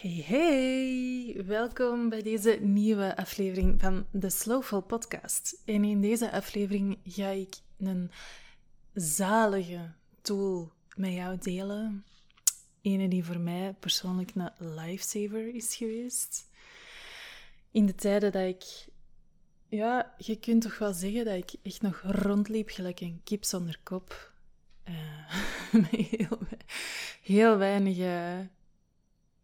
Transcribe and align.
Hey, 0.00 0.24
hey! 0.26 1.44
Welkom 1.46 2.08
bij 2.08 2.22
deze 2.22 2.58
nieuwe 2.60 3.16
aflevering 3.16 3.80
van 3.80 4.06
de 4.10 4.30
Slowful 4.30 4.80
Podcast. 4.80 5.62
En 5.64 5.84
in 5.84 6.00
deze 6.00 6.32
aflevering 6.32 6.98
ga 7.04 7.28
ik 7.28 7.54
een 7.78 8.10
zalige 8.94 9.92
tool 10.22 10.72
met 10.96 11.12
jou 11.12 11.38
delen. 11.38 12.04
Ene 12.80 13.08
die 13.08 13.24
voor 13.24 13.38
mij 13.38 13.74
persoonlijk 13.80 14.32
een 14.34 14.74
lifesaver 14.74 15.54
is 15.54 15.76
geweest. 15.76 16.50
In 17.70 17.86
de 17.86 17.94
tijden 17.94 18.32
dat 18.32 18.42
ik, 18.42 18.86
ja, 19.68 20.14
je 20.18 20.36
kunt 20.38 20.62
toch 20.62 20.78
wel 20.78 20.92
zeggen 20.92 21.24
dat 21.24 21.34
ik 21.34 21.52
echt 21.62 21.82
nog 21.82 22.02
rondliep 22.06 22.68
gelijk 22.68 23.00
een 23.00 23.20
kip 23.24 23.44
zonder 23.44 23.78
kop. 23.82 24.14
Uh, 25.72 25.84
heel, 25.90 26.38
heel 27.22 27.56
weinig 27.56 27.96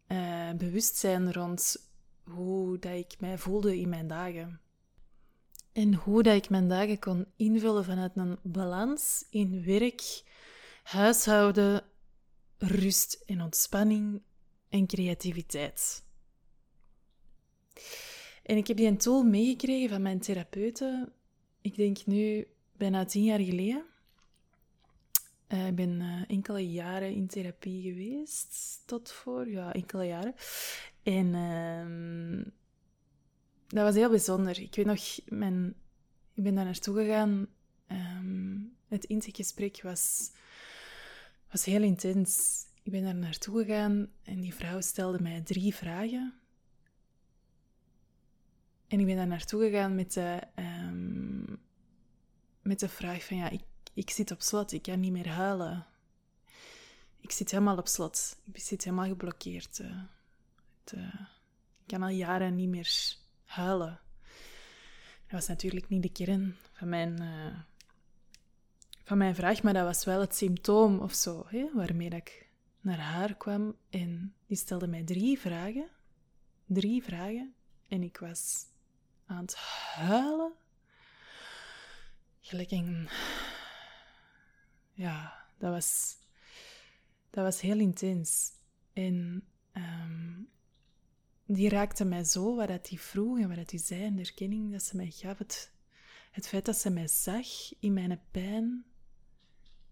uh, 0.07 0.51
bewustzijn 0.51 1.33
rond 1.33 1.91
hoe 2.23 2.79
dat 2.79 2.93
ik 2.93 3.15
mij 3.19 3.37
voelde 3.37 3.79
in 3.79 3.89
mijn 3.89 4.07
dagen. 4.07 4.61
En 5.71 5.93
hoe 5.93 6.23
dat 6.23 6.35
ik 6.35 6.49
mijn 6.49 6.67
dagen 6.67 6.99
kon 6.99 7.25
invullen 7.35 7.85
vanuit 7.85 8.11
een 8.15 8.37
balans 8.43 9.25
in 9.29 9.63
werk, 9.63 10.23
huishouden, 10.83 11.83
rust 12.57 13.23
en 13.25 13.41
ontspanning 13.41 14.21
en 14.69 14.87
creativiteit. 14.87 16.03
En 18.43 18.57
ik 18.57 18.67
heb 18.67 18.77
die 18.77 18.87
een 18.87 18.97
tool 18.97 19.23
meegekregen 19.23 19.89
van 19.89 20.01
mijn 20.01 20.19
therapeute, 20.19 21.11
ik 21.61 21.75
denk 21.75 22.05
nu 22.05 22.47
bijna 22.77 23.05
tien 23.05 23.23
jaar 23.23 23.39
geleden. 23.39 23.85
Uh, 25.53 25.67
ik 25.67 25.75
ben 25.75 26.01
uh, 26.01 26.21
enkele 26.27 26.71
jaren 26.71 27.13
in 27.13 27.27
therapie 27.27 27.81
geweest, 27.81 28.81
tot 28.85 29.11
voor, 29.11 29.49
ja, 29.49 29.73
enkele 29.73 30.05
jaren. 30.05 30.35
En 31.03 31.25
uh, 31.33 32.45
dat 33.67 33.83
was 33.83 33.95
heel 33.95 34.09
bijzonder. 34.09 34.59
Ik 34.59 34.75
weet 34.75 34.85
nog, 34.85 35.19
mijn, 35.25 35.75
ik 36.33 36.43
ben 36.43 36.55
daar 36.55 36.65
naartoe 36.65 36.95
gegaan. 36.95 37.47
Um, 37.87 38.75
het 38.87 39.05
intakegesprek 39.05 39.81
was, 39.81 40.31
was 41.51 41.65
heel 41.65 41.81
intens. 41.81 42.61
Ik 42.83 42.91
ben 42.91 43.03
daar 43.03 43.15
naartoe 43.15 43.63
gegaan 43.63 44.11
en 44.23 44.41
die 44.41 44.53
vrouw 44.53 44.81
stelde 44.81 45.21
mij 45.21 45.41
drie 45.41 45.75
vragen. 45.75 46.33
En 48.87 48.99
ik 48.99 49.05
ben 49.05 49.15
daar 49.15 49.27
naartoe 49.27 49.63
gegaan 49.63 49.95
met 49.95 50.13
de, 50.13 50.41
um, 50.55 51.59
met 52.61 52.79
de 52.79 52.89
vraag 52.89 53.25
van, 53.25 53.37
ja, 53.37 53.49
ik 53.49 53.61
ik 53.93 54.09
zit 54.09 54.31
op 54.31 54.41
slot, 54.41 54.71
ik 54.71 54.81
kan 54.81 54.99
niet 54.99 55.11
meer 55.11 55.29
huilen. 55.29 55.85
Ik 57.19 57.31
zit 57.31 57.51
helemaal 57.51 57.77
op 57.77 57.87
slot. 57.87 58.37
Ik 58.51 58.61
zit 58.61 58.83
helemaal 58.83 59.07
geblokkeerd. 59.07 59.79
Uh, 59.79 61.03
ik 61.81 61.87
kan 61.87 62.03
al 62.03 62.09
jaren 62.09 62.55
niet 62.55 62.69
meer 62.69 63.15
huilen. 63.45 63.99
Dat 65.23 65.31
was 65.31 65.47
natuurlijk 65.47 65.89
niet 65.89 66.01
de 66.01 66.11
kern 66.11 66.55
van 66.73 66.89
mijn, 66.89 67.21
uh, 67.21 67.59
van 69.03 69.17
mijn 69.17 69.35
vraag, 69.35 69.63
maar 69.63 69.73
dat 69.73 69.85
was 69.85 70.05
wel 70.05 70.19
het 70.19 70.35
symptoom 70.35 70.99
of 70.99 71.13
zo, 71.13 71.45
hè, 71.47 71.69
waarmee 71.73 72.09
ik 72.09 72.49
naar 72.81 72.99
haar 72.99 73.35
kwam. 73.35 73.75
En 73.89 74.33
die 74.45 74.57
stelde 74.57 74.87
mij 74.87 75.03
drie 75.03 75.39
vragen. 75.39 75.87
Drie 76.65 77.03
vragen. 77.03 77.53
En 77.87 78.03
ik 78.03 78.17
was 78.17 78.65
aan 79.25 79.41
het 79.41 79.55
huilen. 79.95 80.51
Een 82.51 83.09
ja, 84.93 85.45
dat 85.57 85.71
was, 85.71 86.17
dat 87.29 87.43
was 87.43 87.61
heel 87.61 87.79
intens. 87.79 88.51
En 88.93 89.47
um, 89.73 90.49
die 91.45 91.69
raakte 91.69 92.05
mij 92.05 92.23
zo, 92.23 92.55
wat 92.55 92.67
dat 92.67 92.85
die 92.85 92.99
vroeg 92.99 93.39
en 93.39 93.47
wat 93.47 93.57
dat 93.57 93.69
die 93.69 93.79
zei, 93.79 94.03
en 94.03 94.15
de 94.15 94.21
erkenning 94.21 94.71
dat 94.71 94.83
ze 94.83 94.95
mij 94.95 95.09
gaf, 95.09 95.37
het, 95.37 95.71
het 96.31 96.47
feit 96.47 96.65
dat 96.65 96.77
ze 96.77 96.89
mij 96.89 97.07
zag 97.07 97.47
in 97.79 97.93
mijn 97.93 98.21
pijn, 98.31 98.85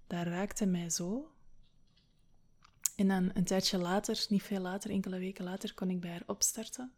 dat 0.07 0.25
raakte 0.25 0.65
mij 0.65 0.89
zo. 0.89 1.31
En 2.95 3.07
dan 3.07 3.31
een 3.33 3.43
tijdje 3.43 3.77
later, 3.77 4.25
niet 4.29 4.43
veel 4.43 4.59
later, 4.59 4.89
enkele 4.89 5.19
weken 5.19 5.43
later, 5.43 5.73
kon 5.73 5.89
ik 5.89 5.99
bij 5.99 6.11
haar 6.11 6.23
opstarten. 6.25 6.93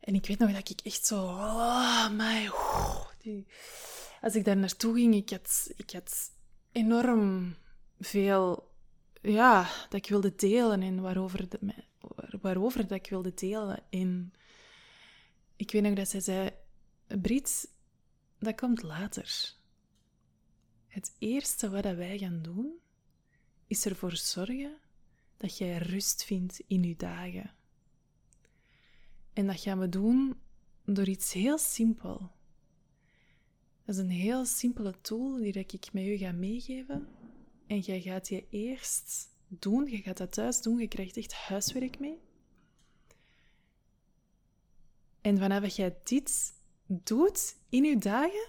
En 0.00 0.14
ik 0.14 0.26
weet 0.26 0.38
nog 0.38 0.52
dat 0.52 0.70
ik 0.70 0.80
echt 0.80 1.06
zo, 1.06 1.24
oh 1.24 2.10
my, 2.10 2.50
die, 3.18 3.46
als 4.20 4.34
ik 4.34 4.44
daar 4.44 4.56
naartoe 4.56 4.94
ging, 4.94 5.14
ik 5.14 5.30
had, 5.30 5.70
ik 5.76 5.90
had 5.90 6.30
enorm 6.78 7.54
veel 7.98 8.70
ja, 9.22 9.70
dat 9.88 9.92
ik 9.92 10.08
wilde 10.08 10.34
delen 10.34 10.82
en 10.82 11.00
waarover, 11.00 11.48
de, 11.48 11.74
waarover 12.40 12.86
dat 12.86 12.98
ik 12.98 13.10
wilde 13.10 13.34
delen. 13.34 13.82
En 13.90 14.32
ik 15.56 15.70
weet 15.70 15.82
nog 15.82 15.94
dat 15.94 16.08
zij 16.08 16.20
zei, 16.20 16.50
Brit, 17.20 17.70
dat 18.38 18.60
komt 18.60 18.82
later. 18.82 19.54
Het 20.86 21.14
eerste 21.18 21.70
wat 21.70 21.84
wij 21.84 22.18
gaan 22.18 22.42
doen, 22.42 22.78
is 23.66 23.86
ervoor 23.86 24.16
zorgen 24.16 24.76
dat 25.36 25.58
jij 25.58 25.78
rust 25.78 26.24
vindt 26.24 26.60
in 26.66 26.82
je 26.82 26.96
dagen. 26.96 27.54
En 29.32 29.46
dat 29.46 29.60
gaan 29.60 29.78
we 29.78 29.88
doen 29.88 30.40
door 30.84 31.06
iets 31.06 31.32
heel 31.32 31.58
simpel. 31.58 32.30
Dat 33.88 33.96
is 33.96 34.02
een 34.02 34.10
heel 34.10 34.44
simpele 34.44 35.00
tool 35.00 35.36
die 35.36 35.52
ik 35.52 35.92
met 35.92 36.04
u 36.04 36.16
ga 36.16 36.32
meegeven. 36.32 37.08
En 37.66 37.78
jij 37.78 38.00
gaat 38.00 38.28
je 38.28 38.46
eerst 38.50 39.28
doen, 39.48 39.86
je 39.86 39.96
gaat 39.96 40.16
dat 40.16 40.32
thuis 40.32 40.62
doen, 40.62 40.78
je 40.78 40.88
krijgt 40.88 41.16
echt 41.16 41.32
huiswerk 41.32 41.98
mee. 41.98 42.20
En 45.20 45.38
vanaf 45.38 45.66
jij 45.68 45.96
dit 46.04 46.54
doet 46.86 47.56
in 47.68 47.84
je 47.84 47.98
dagen, 47.98 48.48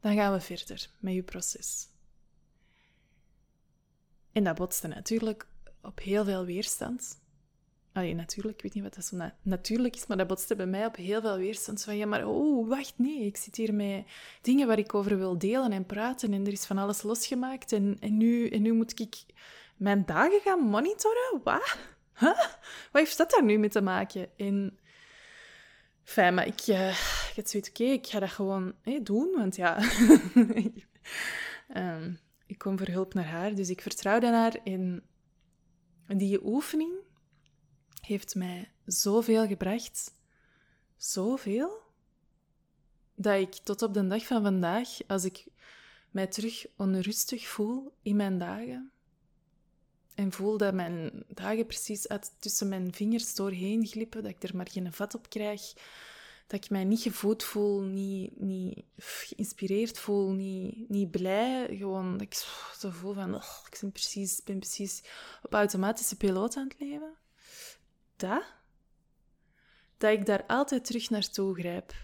dan 0.00 0.14
gaan 0.14 0.32
we 0.32 0.40
verder 0.40 0.90
met 0.98 1.14
je 1.14 1.22
proces. 1.22 1.88
En 4.32 4.44
dat 4.44 4.56
botste 4.56 4.88
natuurlijk 4.88 5.46
op 5.82 5.98
heel 5.98 6.24
veel 6.24 6.44
weerstand. 6.44 7.20
Natuurlijk, 7.92 8.56
ik 8.56 8.62
weet 8.62 8.74
niet 8.74 8.82
wat 8.82 8.94
dat 8.94 9.04
zo 9.04 9.16
natuurlijk 9.42 9.94
is, 9.96 10.06
maar 10.06 10.16
dat 10.16 10.26
botste 10.26 10.56
bij 10.56 10.66
mij 10.66 10.86
op 10.86 10.96
heel 10.96 11.20
veel 11.20 11.36
weerstand. 11.36 11.82
Van, 11.82 11.96
ja, 11.96 12.06
maar 12.06 12.26
oh, 12.26 12.68
wacht, 12.68 12.94
nee, 12.96 13.24
ik 13.24 13.36
zit 13.36 13.56
hier 13.56 13.74
met 13.74 14.04
dingen 14.42 14.66
waar 14.66 14.78
ik 14.78 14.94
over 14.94 15.18
wil 15.18 15.38
delen 15.38 15.72
en 15.72 15.86
praten 15.86 16.32
en 16.32 16.46
er 16.46 16.52
is 16.52 16.64
van 16.64 16.78
alles 16.78 17.02
losgemaakt 17.02 17.72
en, 17.72 17.96
en, 18.00 18.16
nu, 18.16 18.48
en 18.48 18.62
nu 18.62 18.72
moet 18.72 19.00
ik 19.00 19.16
mijn 19.76 20.02
dagen 20.06 20.40
gaan 20.40 20.60
monitoren? 20.60 21.40
Wat? 21.44 21.76
Huh? 22.18 22.38
Wat 22.92 23.02
heeft 23.02 23.16
dat 23.16 23.30
daar 23.30 23.44
nu 23.44 23.58
mee 23.58 23.68
te 23.68 23.80
maken? 23.80 24.28
En, 24.36 24.78
fijn, 26.02 26.34
maar 26.34 26.46
ik, 26.46 26.66
uh, 26.66 26.98
ik 27.36 27.68
oké, 27.68 27.84
ik 27.84 28.06
ga 28.06 28.18
dat 28.18 28.30
gewoon 28.30 28.74
doen, 29.02 29.32
want 29.36 29.56
ja... 29.56 29.82
um, 31.76 32.18
ik 32.46 32.58
kom 32.58 32.78
voor 32.78 32.88
hulp 32.88 33.14
naar 33.14 33.28
haar, 33.28 33.54
dus 33.54 33.70
ik 33.70 33.80
vertrouwde 33.80 34.26
haar 34.26 34.56
in 34.64 35.02
die 36.06 36.44
oefening 36.44 36.92
heeft 38.00 38.34
mij 38.34 38.70
zoveel 38.84 39.46
gebracht. 39.46 40.14
Zoveel. 40.96 41.82
Dat 43.14 43.40
ik 43.40 43.54
tot 43.54 43.82
op 43.82 43.94
de 43.94 44.06
dag 44.06 44.26
van 44.26 44.42
vandaag, 44.42 44.88
als 45.06 45.24
ik 45.24 45.46
mij 46.10 46.26
terug 46.26 46.66
onrustig 46.76 47.46
voel 47.46 47.92
in 48.02 48.16
mijn 48.16 48.38
dagen, 48.38 48.92
en 50.14 50.32
voel 50.32 50.56
dat 50.56 50.74
mijn 50.74 51.24
dagen 51.28 51.66
precies 51.66 52.08
uit, 52.08 52.32
tussen 52.38 52.68
mijn 52.68 52.94
vingers 52.94 53.34
doorheen 53.34 53.86
glippen, 53.86 54.22
dat 54.22 54.30
ik 54.30 54.42
er 54.42 54.56
maar 54.56 54.68
geen 54.70 54.92
vat 54.92 55.14
op 55.14 55.28
krijg, 55.28 55.72
dat 56.46 56.64
ik 56.64 56.70
mij 56.70 56.84
niet 56.84 57.00
gevoed 57.00 57.42
voel, 57.42 57.80
niet, 57.80 58.40
niet 58.40 58.84
geïnspireerd 58.96 59.98
voel, 59.98 60.30
niet, 60.30 60.88
niet 60.88 61.10
blij. 61.10 61.76
Gewoon 61.76 62.12
dat 62.12 62.20
ik 62.20 62.34
zo 62.78 62.90
voel 62.90 63.12
van, 63.12 63.34
oh, 63.34 63.56
ik 63.70 63.78
ben 63.80 63.92
precies, 63.92 64.42
ben 64.44 64.58
precies 64.58 65.02
op 65.42 65.52
automatische 65.52 66.16
piloot 66.16 66.56
aan 66.56 66.68
het 66.68 66.80
leven 66.80 67.18
dat, 68.20 68.44
dat 69.98 70.12
ik 70.12 70.26
daar 70.26 70.46
altijd 70.46 70.84
terug 70.84 71.10
naartoe 71.10 71.54
grijp. 71.54 71.94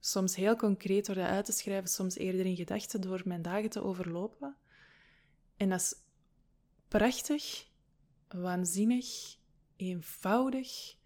Soms 0.00 0.36
heel 0.36 0.56
concreet 0.56 1.06
door 1.06 1.14
dat 1.14 1.26
uit 1.26 1.44
te 1.44 1.52
schrijven, 1.52 1.88
soms 1.90 2.16
eerder 2.16 2.46
in 2.46 2.56
gedachten 2.56 3.00
door 3.00 3.22
mijn 3.24 3.42
dagen 3.42 3.70
te 3.70 3.82
overlopen. 3.82 4.56
En 5.56 5.68
dat 5.68 5.80
is 5.80 5.94
prachtig, 6.88 7.66
waanzinnig, 8.28 9.36
eenvoudig. 9.76 10.96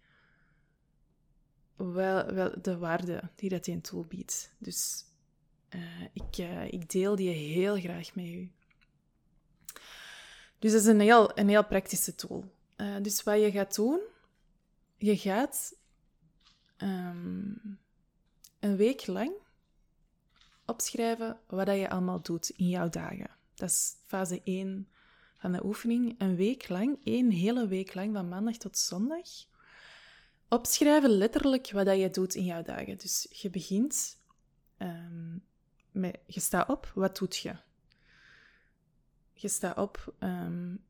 Wel, 1.75 2.25
wel 2.33 2.61
de 2.61 2.77
waarde 2.77 3.21
die 3.35 3.49
dat 3.49 3.67
in 3.67 3.81
tool 3.81 4.05
biedt. 4.05 4.53
Dus 4.57 5.05
uh, 5.69 6.03
ik, 6.13 6.37
uh, 6.37 6.71
ik 6.71 6.89
deel 6.89 7.15
die 7.15 7.29
heel 7.29 7.79
graag 7.79 8.15
met 8.15 8.25
u. 8.25 8.51
Dus 10.59 10.71
dat 10.71 10.81
is 10.81 10.87
een 10.87 10.99
heel, 10.99 11.37
een 11.37 11.49
heel 11.49 11.65
praktische 11.65 12.15
tool. 12.15 12.57
Uh, 12.81 12.95
dus 13.01 13.23
wat 13.23 13.39
je 13.39 13.51
gaat 13.51 13.75
doen, 13.75 13.99
je 14.97 15.17
gaat 15.17 15.75
um, 16.77 17.79
een 18.59 18.75
week 18.75 19.07
lang 19.07 19.31
opschrijven 20.65 21.39
wat 21.47 21.67
je 21.67 21.89
allemaal 21.89 22.21
doet 22.21 22.49
in 22.49 22.69
jouw 22.69 22.89
dagen. 22.89 23.29
Dat 23.55 23.69
is 23.69 23.95
fase 24.05 24.41
1 24.43 24.87
van 25.37 25.51
de 25.51 25.65
oefening 25.65 26.15
een 26.17 26.35
week 26.35 26.69
lang, 26.69 26.99
één 27.03 27.29
hele 27.29 27.67
week 27.67 27.93
lang, 27.93 28.13
van 28.13 28.29
maandag 28.29 28.57
tot 28.57 28.77
zondag, 28.77 29.27
opschrijven 30.47 31.09
letterlijk 31.09 31.71
wat 31.71 31.85
dat 31.85 31.99
je 31.99 32.09
doet 32.09 32.35
in 32.35 32.43
jouw 32.43 32.61
dagen. 32.61 32.97
Dus 32.97 33.27
je 33.29 33.49
begint 33.49 34.17
ehm, 34.77 35.37
met, 35.91 36.19
je 36.25 36.39
staat 36.39 36.69
op, 36.69 36.91
wat 36.95 37.17
doet 37.17 37.37
je? 37.37 37.55
Je 39.33 39.47
staat 39.47 39.77
op, 39.77 40.13
um, 40.19 40.83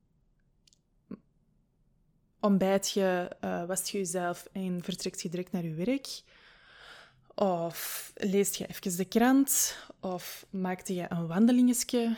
ontbijt 2.39 2.91
je, 2.91 3.35
uh, 3.43 3.65
wast 3.65 3.89
je 3.89 3.97
jezelf 3.97 4.47
en 4.51 4.83
vertrekt 4.83 5.21
je 5.21 5.29
direct 5.29 5.51
naar 5.51 5.63
je 5.63 5.73
werk. 5.73 6.21
Of 7.35 8.11
leest 8.15 8.55
je 8.55 8.67
even 8.67 8.97
de 8.97 9.05
krant, 9.05 9.77
of 9.99 10.45
maakte 10.49 10.93
je 10.93 11.05
een 11.09 11.27
wandelingetje, 11.27 12.17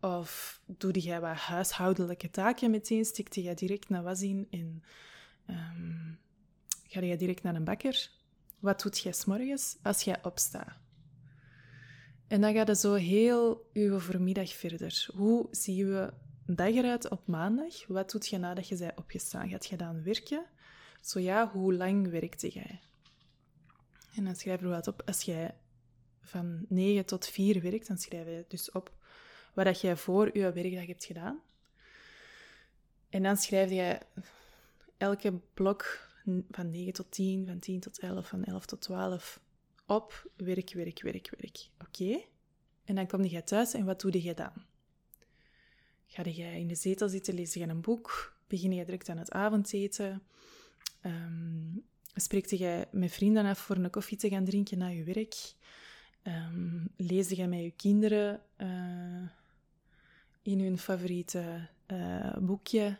of 0.00 0.60
doe 0.66 1.02
je 1.02 1.20
wat 1.20 1.36
huishoudelijke 1.36 2.30
taken 2.30 2.70
meteen, 2.70 3.04
stikte 3.04 3.42
je 3.42 3.54
direct 3.54 3.88
naar 3.88 4.02
was 4.02 4.22
in 4.22 4.46
en 4.50 4.82
um, 5.46 6.18
ga 6.86 7.00
je 7.00 7.16
direct 7.16 7.42
naar 7.42 7.54
een 7.54 7.64
bakker. 7.64 8.10
Wat 8.58 8.82
doet 8.82 8.98
jij 8.98 9.12
s'morgens 9.12 9.76
als 9.82 10.02
jij 10.02 10.24
opstaat? 10.24 10.78
En 12.28 12.40
dan 12.40 12.54
gaat 12.54 12.68
het 12.68 12.78
zo 12.78 12.94
heel 12.94 13.70
uw 13.72 13.98
voormiddag 13.98 14.52
verder. 14.52 15.08
Hoe 15.14 15.46
zie 15.50 15.76
je 15.76 16.12
dag 16.54 16.68
eruit 16.68 17.08
op 17.08 17.26
maandag? 17.26 17.86
Wat 17.86 18.10
doet 18.10 18.28
je 18.28 18.38
nadat 18.38 18.68
je 18.68 18.76
bent 18.76 18.98
opgestaan? 18.98 19.48
Gaat 19.48 19.66
je 19.66 19.76
dan 19.76 20.02
werken? 20.02 20.44
Zo 21.00 21.20
ja, 21.20 21.50
hoe 21.50 21.74
lang 21.74 22.10
werkte 22.10 22.48
jij? 22.48 22.80
En 24.14 24.24
dan 24.24 24.36
schrijf 24.36 24.60
je 24.60 24.66
wat 24.66 24.86
op. 24.86 25.02
Als 25.06 25.22
jij 25.22 25.54
van 26.20 26.64
9 26.68 27.06
tot 27.06 27.26
4 27.26 27.62
werkt, 27.62 27.86
dan 27.86 27.98
schrijf 27.98 28.26
je 28.26 28.44
dus 28.48 28.70
op 28.70 28.92
wat 29.54 29.80
jij 29.80 29.96
voor 29.96 30.38
je 30.38 30.52
werkdag 30.52 30.86
hebt 30.86 31.04
gedaan. 31.04 31.40
En 33.08 33.22
dan 33.22 33.36
schrijf 33.36 33.70
je 33.70 33.98
elke 34.96 35.32
blok 35.54 36.08
van 36.50 36.70
9 36.70 36.92
tot 36.92 37.10
10, 37.10 37.46
van 37.46 37.58
10 37.58 37.80
tot 37.80 37.98
11, 37.98 38.28
van 38.28 38.44
11 38.44 38.66
tot 38.66 38.80
12 38.80 39.40
op. 39.86 40.30
Werk, 40.36 40.72
werk, 40.72 41.02
werk, 41.02 41.30
werk. 41.38 41.68
Oké? 41.80 42.24
En 42.84 42.94
dan 42.94 43.06
kom 43.06 43.24
je 43.24 43.44
thuis 43.44 43.74
en 43.74 43.84
wat 43.84 44.00
doe 44.00 44.22
je 44.22 44.34
dan? 44.34 44.52
Ga 46.12 46.22
je 46.24 46.58
in 46.58 46.66
de 46.66 46.74
zetel 46.74 47.08
zitten, 47.08 47.34
lees 47.34 47.54
je 47.54 47.68
een 47.68 47.80
boek, 47.80 48.36
begin 48.46 48.72
je 48.72 48.84
direct 48.84 49.08
aan 49.08 49.18
het 49.18 49.30
avondeten, 49.30 50.22
um, 51.02 51.84
spreek 52.14 52.46
je 52.46 52.88
met 52.90 53.12
vrienden 53.12 53.46
af 53.46 53.58
voor 53.58 53.76
een 53.76 53.90
koffie 53.90 54.16
te 54.18 54.28
gaan 54.28 54.44
drinken 54.44 54.78
na 54.78 54.86
je 54.86 55.04
werk, 55.04 55.54
um, 56.22 56.88
lees 56.96 57.28
je 57.28 57.46
met 57.46 57.60
je 57.60 57.70
kinderen 57.70 58.42
uh, 58.56 59.28
in 60.42 60.60
hun 60.60 60.78
favoriete 60.78 61.68
uh, 61.86 62.36
boekje. 62.36 62.98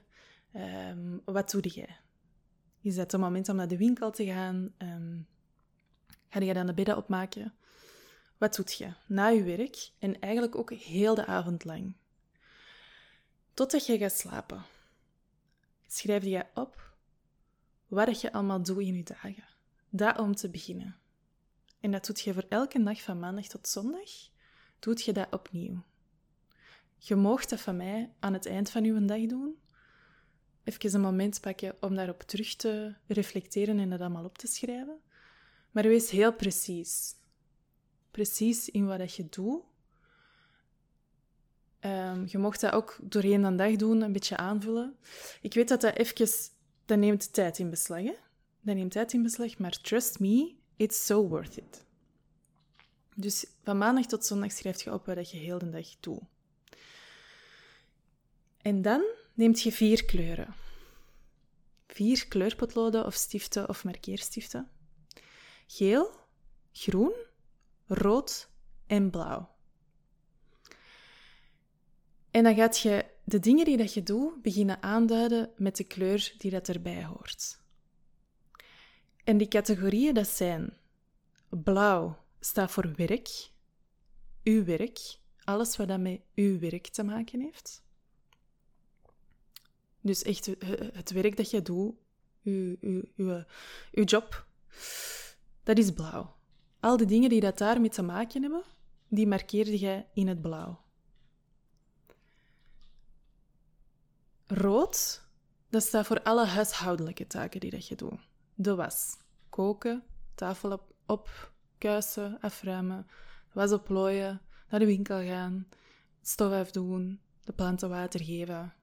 Um, 0.56 1.20
wat 1.24 1.50
doe 1.50 1.62
je? 1.74 1.86
Is 2.80 2.94
dat 2.94 3.12
het 3.12 3.20
moment 3.20 3.48
om 3.48 3.56
naar 3.56 3.68
de 3.68 3.76
winkel 3.76 4.10
te 4.10 4.24
gaan? 4.24 4.72
Um, 4.78 5.26
ga 6.28 6.40
je 6.40 6.54
dan 6.54 6.66
de 6.66 6.74
bedden 6.74 6.96
opmaken? 6.96 7.54
Wat 8.38 8.56
doe 8.56 8.64
je 8.68 8.92
na 9.06 9.28
je 9.28 9.42
werk 9.42 9.90
en 9.98 10.20
eigenlijk 10.20 10.56
ook 10.56 10.72
heel 10.72 11.14
de 11.14 11.26
avond 11.26 11.64
lang? 11.64 11.94
Totdat 13.54 13.86
je 13.86 13.98
gaat 13.98 14.12
slapen. 14.12 14.62
Schrijf 15.86 16.24
je 16.24 16.46
op 16.54 16.94
wat 17.88 18.20
je 18.20 18.32
allemaal 18.32 18.62
doet 18.62 18.78
in 18.78 18.96
je 18.96 19.02
dagen. 19.02 19.44
Dat 19.88 20.18
om 20.18 20.34
te 20.34 20.48
beginnen. 20.48 20.96
En 21.80 21.90
dat 21.90 22.06
doet 22.06 22.20
je 22.20 22.34
voor 22.34 22.46
elke 22.48 22.82
dag 22.82 23.02
van 23.02 23.18
maandag 23.18 23.46
tot 23.46 23.68
zondag. 23.68 24.10
Doet 24.78 25.02
je 25.04 25.12
dat 25.12 25.32
opnieuw. 25.32 25.82
Je 26.98 27.16
moogt 27.16 27.50
dat 27.50 27.60
van 27.60 27.76
mij 27.76 28.12
aan 28.18 28.32
het 28.32 28.46
eind 28.46 28.70
van 28.70 28.84
je 28.84 29.04
dag 29.04 29.26
doen. 29.26 29.58
Even 30.64 30.94
een 30.94 31.00
moment 31.00 31.40
pakken 31.40 31.76
om 31.80 31.94
daarop 31.94 32.22
terug 32.22 32.54
te 32.54 32.94
reflecteren 33.06 33.78
en 33.78 33.90
dat 33.90 34.00
allemaal 34.00 34.24
op 34.24 34.38
te 34.38 34.46
schrijven. 34.46 35.00
Maar 35.70 35.82
wees 35.82 36.10
heel 36.10 36.34
precies. 36.34 37.14
Precies 38.10 38.68
in 38.68 38.86
wat 38.86 39.14
je 39.14 39.28
doet. 39.28 39.62
Um, 41.84 42.24
je 42.26 42.38
mocht 42.38 42.60
dat 42.60 42.72
ook 42.72 42.98
doorheen 43.02 43.42
de 43.42 43.54
dag 43.54 43.76
doen, 43.76 44.00
een 44.00 44.12
beetje 44.12 44.36
aanvullen. 44.36 44.96
Ik 45.40 45.54
weet 45.54 45.68
dat 45.68 45.80
dat 45.80 45.96
even... 45.96 46.28
Dat 46.84 46.98
neemt 46.98 47.32
tijd 47.32 47.58
in 47.58 47.70
beslag, 47.70 48.02
hè? 48.02 48.14
Dat 48.60 48.74
neemt 48.74 48.92
tijd 48.92 49.12
in 49.12 49.22
beslag, 49.22 49.58
maar 49.58 49.80
trust 49.80 50.18
me, 50.18 50.54
it's 50.76 51.06
so 51.06 51.28
worth 51.28 51.56
it. 51.56 51.84
Dus 53.14 53.46
van 53.62 53.78
maandag 53.78 54.06
tot 54.06 54.24
zondag 54.24 54.52
schrijf 54.52 54.82
je 54.82 54.92
op 54.92 55.06
wat 55.06 55.30
je 55.30 55.36
heel 55.36 55.58
de 55.58 55.70
dag 55.70 55.86
doet. 56.00 56.22
En 58.62 58.82
dan 58.82 59.04
neemt 59.34 59.60
je 59.62 59.72
vier 59.72 60.04
kleuren. 60.04 60.54
Vier 61.86 62.28
kleurpotloden 62.28 63.06
of 63.06 63.14
stiften 63.14 63.68
of 63.68 63.84
markeerstiften. 63.84 64.70
Geel, 65.66 66.10
groen, 66.72 67.12
rood 67.86 68.48
en 68.86 69.10
blauw. 69.10 69.58
En 72.30 72.44
dan 72.44 72.54
gaat 72.54 72.78
je 72.78 73.04
de 73.24 73.38
dingen 73.38 73.64
die 73.64 73.76
dat 73.76 73.94
je 73.94 74.02
doet 74.02 74.42
beginnen 74.42 74.82
aanduiden 74.82 75.50
met 75.56 75.76
de 75.76 75.84
kleur 75.84 76.34
die 76.38 76.50
dat 76.50 76.68
erbij 76.68 77.04
hoort. 77.04 77.58
En 79.24 79.38
die 79.38 79.48
categorieën 79.48 80.14
dat 80.14 80.28
zijn 80.28 80.76
blauw 81.48 82.18
staat 82.40 82.70
voor 82.70 82.92
werk, 82.96 83.50
uw 84.44 84.64
werk, 84.64 85.18
alles 85.44 85.76
wat 85.76 85.88
dat 85.88 86.00
met 86.00 86.20
uw 86.34 86.58
werk 86.58 86.86
te 86.86 87.02
maken 87.02 87.40
heeft. 87.40 87.82
Dus 90.00 90.22
echt 90.22 90.46
het 90.92 91.10
werk 91.10 91.36
dat 91.36 91.50
je 91.50 91.62
doet, 91.62 91.94
uw, 92.42 92.76
uw, 92.80 93.02
uw, 93.16 93.44
uw 93.92 94.04
job, 94.04 94.46
dat 95.62 95.78
is 95.78 95.92
blauw. 95.92 96.36
Al 96.80 96.96
die 96.96 97.06
dingen 97.06 97.28
die 97.28 97.40
dat 97.40 97.58
daarmee 97.58 97.90
te 97.90 98.02
maken 98.02 98.42
hebben, 98.42 98.64
die 99.08 99.26
markeerde 99.26 99.78
jij 99.78 100.08
in 100.14 100.28
het 100.28 100.40
blauw. 100.40 100.80
Rood, 104.52 105.22
dat 105.68 105.82
staat 105.82 106.06
voor 106.06 106.22
alle 106.22 106.46
huishoudelijke 106.46 107.26
taken 107.26 107.60
die 107.60 107.70
dat 107.70 107.88
je 107.88 107.96
doet. 107.96 108.20
De 108.54 108.74
was. 108.74 109.16
Koken, 109.48 110.02
tafel 110.34 110.72
op, 110.72 110.94
opkuisen, 111.06 112.38
afruimen, 112.40 113.06
was 113.52 113.72
oplooien, 113.72 114.40
naar 114.68 114.80
de 114.80 114.86
winkel 114.86 115.22
gaan, 115.24 115.68
stof 116.22 116.52
afdoen, 116.52 117.20
de 117.44 117.52
planten 117.52 117.88
water 117.88 118.24
geven. 118.24 118.74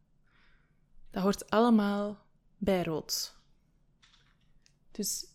Dat 1.11 1.23
hoort 1.23 1.49
allemaal 1.49 2.25
bij 2.57 2.83
rood. 2.83 3.35
Dus 4.91 5.25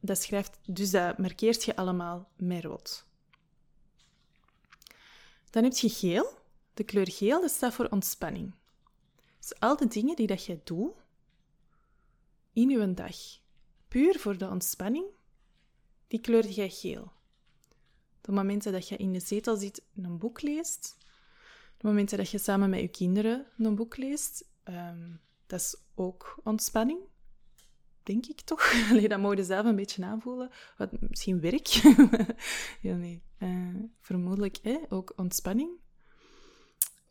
dat, 0.00 0.22
schrijft, 0.22 0.58
dus 0.66 0.90
dat 0.90 1.18
markeert 1.18 1.64
je 1.64 1.76
allemaal 1.76 2.30
met 2.36 2.64
rood. 2.64 3.04
Dan 5.50 5.64
heb 5.64 5.72
je 5.72 5.88
geel. 5.88 6.40
De 6.74 6.84
kleur 6.84 7.10
geel 7.10 7.40
dat 7.40 7.50
staat 7.50 7.74
voor 7.74 7.88
ontspanning. 7.88 8.54
Dus 9.42 9.60
al 9.60 9.76
de 9.76 9.86
dingen 9.86 10.16
die 10.16 10.26
dat 10.26 10.44
je 10.44 10.60
doet 10.64 10.92
in 12.52 12.68
je 12.68 12.94
dag, 12.94 13.16
puur 13.88 14.18
voor 14.18 14.38
de 14.38 14.48
ontspanning, 14.48 15.06
die 16.08 16.20
kleur 16.20 16.48
jij 16.48 16.70
geel. 16.70 17.12
De 18.20 18.32
momenten 18.32 18.72
dat 18.72 18.88
je 18.88 18.96
in 18.96 19.12
de 19.12 19.20
zetel 19.20 19.56
zit 19.56 19.82
en 19.94 20.04
een 20.04 20.18
boek 20.18 20.42
leest, 20.42 20.96
de 21.76 21.86
momenten 21.86 22.18
dat 22.18 22.30
je 22.30 22.38
samen 22.38 22.70
met 22.70 22.80
je 22.80 22.88
kinderen 22.88 23.46
een 23.58 23.74
boek 23.74 23.96
leest, 23.96 24.48
um, 24.64 25.20
dat 25.46 25.60
is 25.60 25.76
ook 25.94 26.40
ontspanning. 26.44 27.00
Denk 28.02 28.26
ik 28.26 28.40
toch? 28.40 28.72
Allee, 28.90 29.08
dat 29.08 29.20
mogen 29.20 29.44
zelf 29.44 29.66
een 29.66 29.76
beetje 29.76 30.04
aanvoelen. 30.04 30.50
Wat, 30.76 31.00
misschien 31.00 31.40
werk. 31.40 31.66
ja, 32.88 32.94
nee. 32.94 33.22
Uh, 33.38 33.84
vermoedelijk 34.00 34.58
hè? 34.62 34.78
ook 34.88 35.12
ontspanning. 35.16 35.70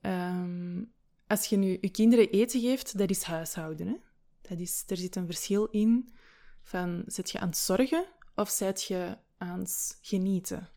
Um, 0.02 0.94
als 1.32 1.46
je 1.46 1.58
nu 1.58 1.78
je 1.82 1.90
kinderen 1.90 2.30
eten 2.30 2.62
geeft, 2.62 2.98
dat 2.98 3.10
is 3.10 3.24
huishouden. 3.24 3.88
Hè? 3.88 3.96
Dat 4.42 4.60
is, 4.60 4.84
er 4.88 4.98
zit 4.98 5.16
een 5.16 5.26
verschil 5.26 5.66
in 5.66 6.14
van, 6.62 7.04
zit 7.06 7.32
je 7.32 7.40
aan 7.40 7.48
het 7.48 7.58
zorgen 7.58 8.06
of 8.36 8.50
zit 8.50 8.84
je 8.84 9.18
aan 9.38 9.60
het 9.60 10.00
genieten? 10.02 10.70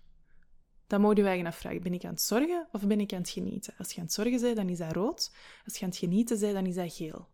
Dat 0.86 1.00
mogen 1.00 1.16
we 1.16 1.22
eigenlijk 1.22 1.54
afvragen. 1.54 1.82
Ben 1.82 1.94
ik 1.94 2.04
aan 2.04 2.10
het 2.10 2.20
zorgen 2.20 2.68
of 2.72 2.86
ben 2.86 3.00
ik 3.00 3.12
aan 3.12 3.18
het 3.18 3.30
genieten? 3.30 3.74
Als 3.78 3.92
je 3.92 3.98
aan 3.98 4.04
het 4.04 4.12
zorgen 4.12 4.40
bent, 4.40 4.56
dan 4.56 4.68
is 4.68 4.78
dat 4.78 4.92
rood. 4.92 5.32
Als 5.64 5.76
je 5.76 5.84
aan 5.84 5.90
het 5.90 5.98
genieten 5.98 6.40
bent, 6.40 6.54
dan 6.54 6.66
is 6.66 6.74
dat 6.74 6.94
geel. 6.94 7.28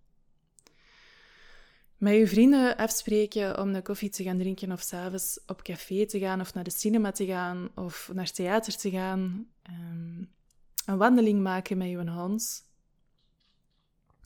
Met 1.97 2.15
je 2.15 2.27
vrienden 2.27 2.77
afspreken 2.77 3.61
om 3.61 3.75
een 3.75 3.83
koffie 3.83 4.11
te 4.11 4.23
gaan 4.23 4.39
drinken 4.39 4.73
of 4.73 4.81
s'avonds 4.81 5.41
op 5.47 5.63
café 5.63 6.07
te 6.07 6.19
gaan 6.19 6.41
of 6.41 6.55
naar 6.55 6.65
de 6.65 6.71
cinema 6.71 7.13
te 7.13 7.27
gaan 7.27 7.71
of 7.75 8.11
naar 8.13 8.31
theater 8.31 8.77
te 8.77 8.91
gaan. 8.91 9.47
Um, 9.71 10.31
een 10.87 10.97
wandeling 10.97 11.43
maken 11.43 11.79
met 11.79 11.89
je 11.89 12.11
hond. 12.11 12.69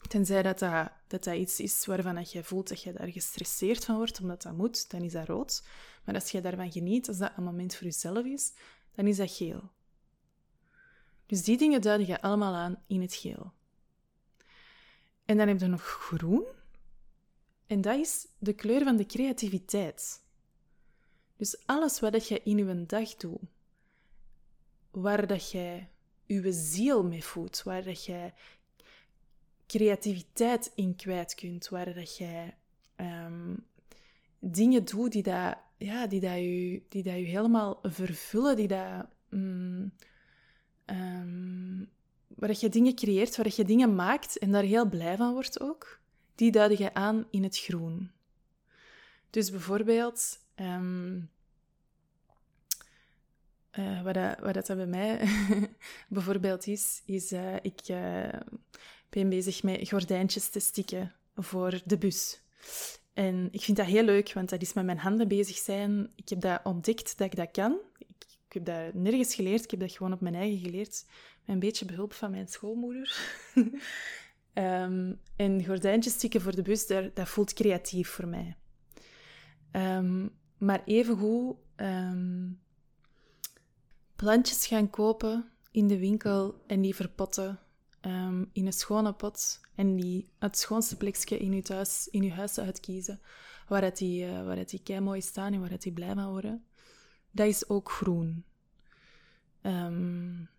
Tenzij 0.07 0.41
dat 0.41 0.59
dat, 0.59 0.91
dat 1.07 1.23
dat 1.23 1.35
iets 1.35 1.59
is 1.59 1.85
waarvan 1.85 2.15
dat 2.15 2.31
je 2.31 2.43
voelt 2.43 2.67
dat 2.67 2.81
je 2.81 2.93
daar 2.93 3.07
gestresseerd 3.07 3.85
van 3.85 3.95
wordt, 3.95 4.21
omdat 4.21 4.41
dat 4.41 4.57
moet, 4.57 4.89
dan 4.91 5.01
is 5.01 5.11
dat 5.11 5.27
rood. 5.27 5.63
Maar 6.03 6.15
als 6.15 6.31
je 6.31 6.41
daarvan 6.41 6.71
geniet, 6.71 7.07
als 7.07 7.17
dat 7.17 7.31
een 7.37 7.43
moment 7.43 7.75
voor 7.75 7.87
jezelf 7.87 8.25
is, 8.25 8.53
dan 8.95 9.07
is 9.07 9.17
dat 9.17 9.31
geel. 9.31 9.71
Dus 11.25 11.43
die 11.43 11.57
dingen 11.57 11.81
duiden 11.81 12.07
je 12.07 12.21
allemaal 12.21 12.53
aan 12.53 12.83
in 12.87 13.01
het 13.01 13.13
geel. 13.13 13.53
En 15.25 15.37
dan 15.37 15.47
heb 15.47 15.59
je 15.59 15.67
nog 15.67 15.81
groen. 15.81 16.45
En 17.67 17.81
dat 17.81 17.99
is 17.99 18.27
de 18.37 18.53
kleur 18.53 18.83
van 18.83 18.95
de 18.95 19.05
creativiteit. 19.05 20.23
Dus 21.37 21.65
alles 21.65 21.99
wat 21.99 22.27
je 22.27 22.41
in 22.43 22.57
je 22.57 22.85
dag 22.85 23.15
doet, 23.15 23.41
waar 24.91 25.27
dat 25.27 25.51
jij 25.51 25.89
je 26.25 26.51
ziel 26.51 27.03
mee 27.03 27.23
voedt, 27.23 27.63
waar 27.63 27.83
dat 27.83 28.05
jij 28.05 28.33
creativiteit 29.67 30.71
in 30.75 30.95
kwijt 30.95 31.35
kunt, 31.35 31.69
waar 31.69 31.93
dat 31.93 32.17
jij 32.17 32.57
ehm, 32.95 33.55
dingen 34.39 34.85
doet 34.85 35.11
die 35.11 35.23
dat, 35.23 35.57
ja, 35.77 36.07
die 36.07 36.19
dat 36.19 36.33
je, 36.33 36.81
die 36.89 37.03
dat 37.03 37.13
je 37.13 37.25
helemaal 37.25 37.79
vervullen, 37.83 38.55
die 38.55 38.67
dat, 38.67 39.05
mm, 39.29 39.91
um, 40.85 41.89
waar 42.27 42.49
dat 42.49 42.59
je 42.59 42.69
dingen 42.69 42.95
creëert, 42.95 43.35
waar 43.35 43.45
dat 43.45 43.55
je 43.55 43.65
dingen 43.65 43.95
maakt 43.95 44.37
en 44.37 44.51
daar 44.51 44.63
heel 44.63 44.89
blij 44.89 45.17
van 45.17 45.33
wordt 45.33 45.59
ook, 45.59 45.99
die 46.35 46.51
duiden 46.51 46.77
je 46.77 46.93
aan 46.93 47.27
in 47.29 47.43
het 47.43 47.57
groen. 47.57 48.11
Dus 49.29 49.51
bijvoorbeeld, 49.51 50.39
um, 50.55 51.29
wat, 54.03 54.13
dat, 54.13 54.39
wat 54.39 54.53
dat 54.53 54.67
bij 54.67 54.85
mij 54.85 55.27
bijvoorbeeld 56.09 56.67
is, 56.67 57.01
is 57.05 57.31
uh, 57.31 57.55
ik 57.61 57.89
uh, 57.89 58.39
ben 59.15 59.29
bezig 59.29 59.63
met 59.63 59.89
gordijntjes 59.89 60.49
te 60.49 60.59
stikken 60.59 61.13
voor 61.35 61.81
de 61.85 61.97
bus. 61.97 62.41
En 63.13 63.47
ik 63.51 63.61
vind 63.61 63.77
dat 63.77 63.85
heel 63.85 64.03
leuk, 64.03 64.33
want 64.33 64.49
dat 64.49 64.61
is 64.61 64.73
met 64.73 64.85
mijn 64.85 64.97
handen 64.97 65.27
bezig 65.27 65.57
zijn. 65.57 66.11
Ik 66.15 66.29
heb 66.29 66.41
dat 66.41 66.59
ontdekt 66.63 67.17
dat 67.17 67.27
ik 67.27 67.35
dat 67.35 67.51
kan. 67.51 67.79
Ik, 67.97 68.63
heb 68.63 68.65
dat 68.65 68.93
nergens 68.93 69.35
geleerd, 69.35 69.63
ik 69.63 69.71
heb 69.71 69.79
dat 69.79 69.91
gewoon 69.91 70.13
op 70.13 70.21
mijn 70.21 70.35
eigen 70.35 70.59
geleerd. 70.59 71.05
Met 71.45 71.55
een 71.55 71.59
beetje 71.59 71.85
behulp 71.85 72.13
van 72.13 72.31
mijn 72.31 72.47
schoolmoeder. 72.47 73.17
um, 74.53 75.19
en 75.35 75.65
gordijntjes 75.65 76.13
stikken 76.13 76.41
voor 76.41 76.55
de 76.55 76.61
bus, 76.61 76.87
dat, 76.87 77.29
voelt 77.29 77.53
creatief 77.53 78.09
voor 78.09 78.27
mij. 78.27 78.55
Um, 79.71 80.31
maar 80.57 80.83
evengoed 80.85 81.55
um, 81.75 82.59
plantjes 84.15 84.67
gaan 84.67 84.89
kopen 84.89 85.51
in 85.71 85.87
de 85.87 85.99
winkel 85.99 86.63
en 86.67 86.81
die 86.81 86.95
verpotten 86.95 87.59
um, 88.05 88.49
in 88.53 88.65
een 88.65 88.73
schone 88.73 89.13
pot 89.13 89.59
en 89.75 89.95
die 89.95 90.29
het 90.39 90.57
schoonste 90.57 90.97
plekje 90.97 91.37
in 91.37 91.53
je 91.53 91.73
huis, 91.73 92.07
in 92.11 92.23
je 92.23 92.31
huis 92.31 92.59
uitkiezen, 92.59 93.21
waar, 93.67 93.83
het 93.83 93.97
die, 93.97 94.25
uh, 94.25 94.45
waar 94.45 94.57
het 94.57 94.69
die 94.69 94.83
kei 94.83 94.99
mooi 94.99 95.21
staan 95.21 95.53
en 95.53 95.59
waar 95.59 95.69
het 95.69 95.81
die 95.81 95.93
blij 95.93 96.13
van 96.13 96.29
worden. 96.29 96.65
Dat 97.31 97.47
is 97.47 97.69
ook 97.69 97.91
groen. 97.91 98.45
Um, 99.61 100.49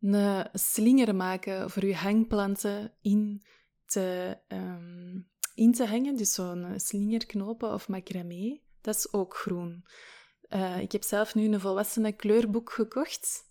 een 0.00 0.48
slinger 0.52 1.14
maken 1.14 1.70
voor 1.70 1.86
je 1.86 1.94
hangplanten 1.94 2.92
in 3.00 3.42
te, 3.84 4.38
um, 4.48 5.28
in 5.54 5.72
te 5.72 5.86
hangen, 5.86 6.16
dus 6.16 6.34
zo'n 6.34 6.80
slingerknopen 6.80 7.72
of 7.72 7.88
macramé, 7.88 8.60
dat 8.80 8.94
is 8.94 9.12
ook 9.12 9.36
groen. 9.36 9.84
Uh, 10.48 10.80
ik 10.80 10.92
heb 10.92 11.02
zelf 11.02 11.34
nu 11.34 11.44
een 11.44 11.60
volwassene 11.60 12.12
kleurboek 12.12 12.72
gekocht 12.72 13.44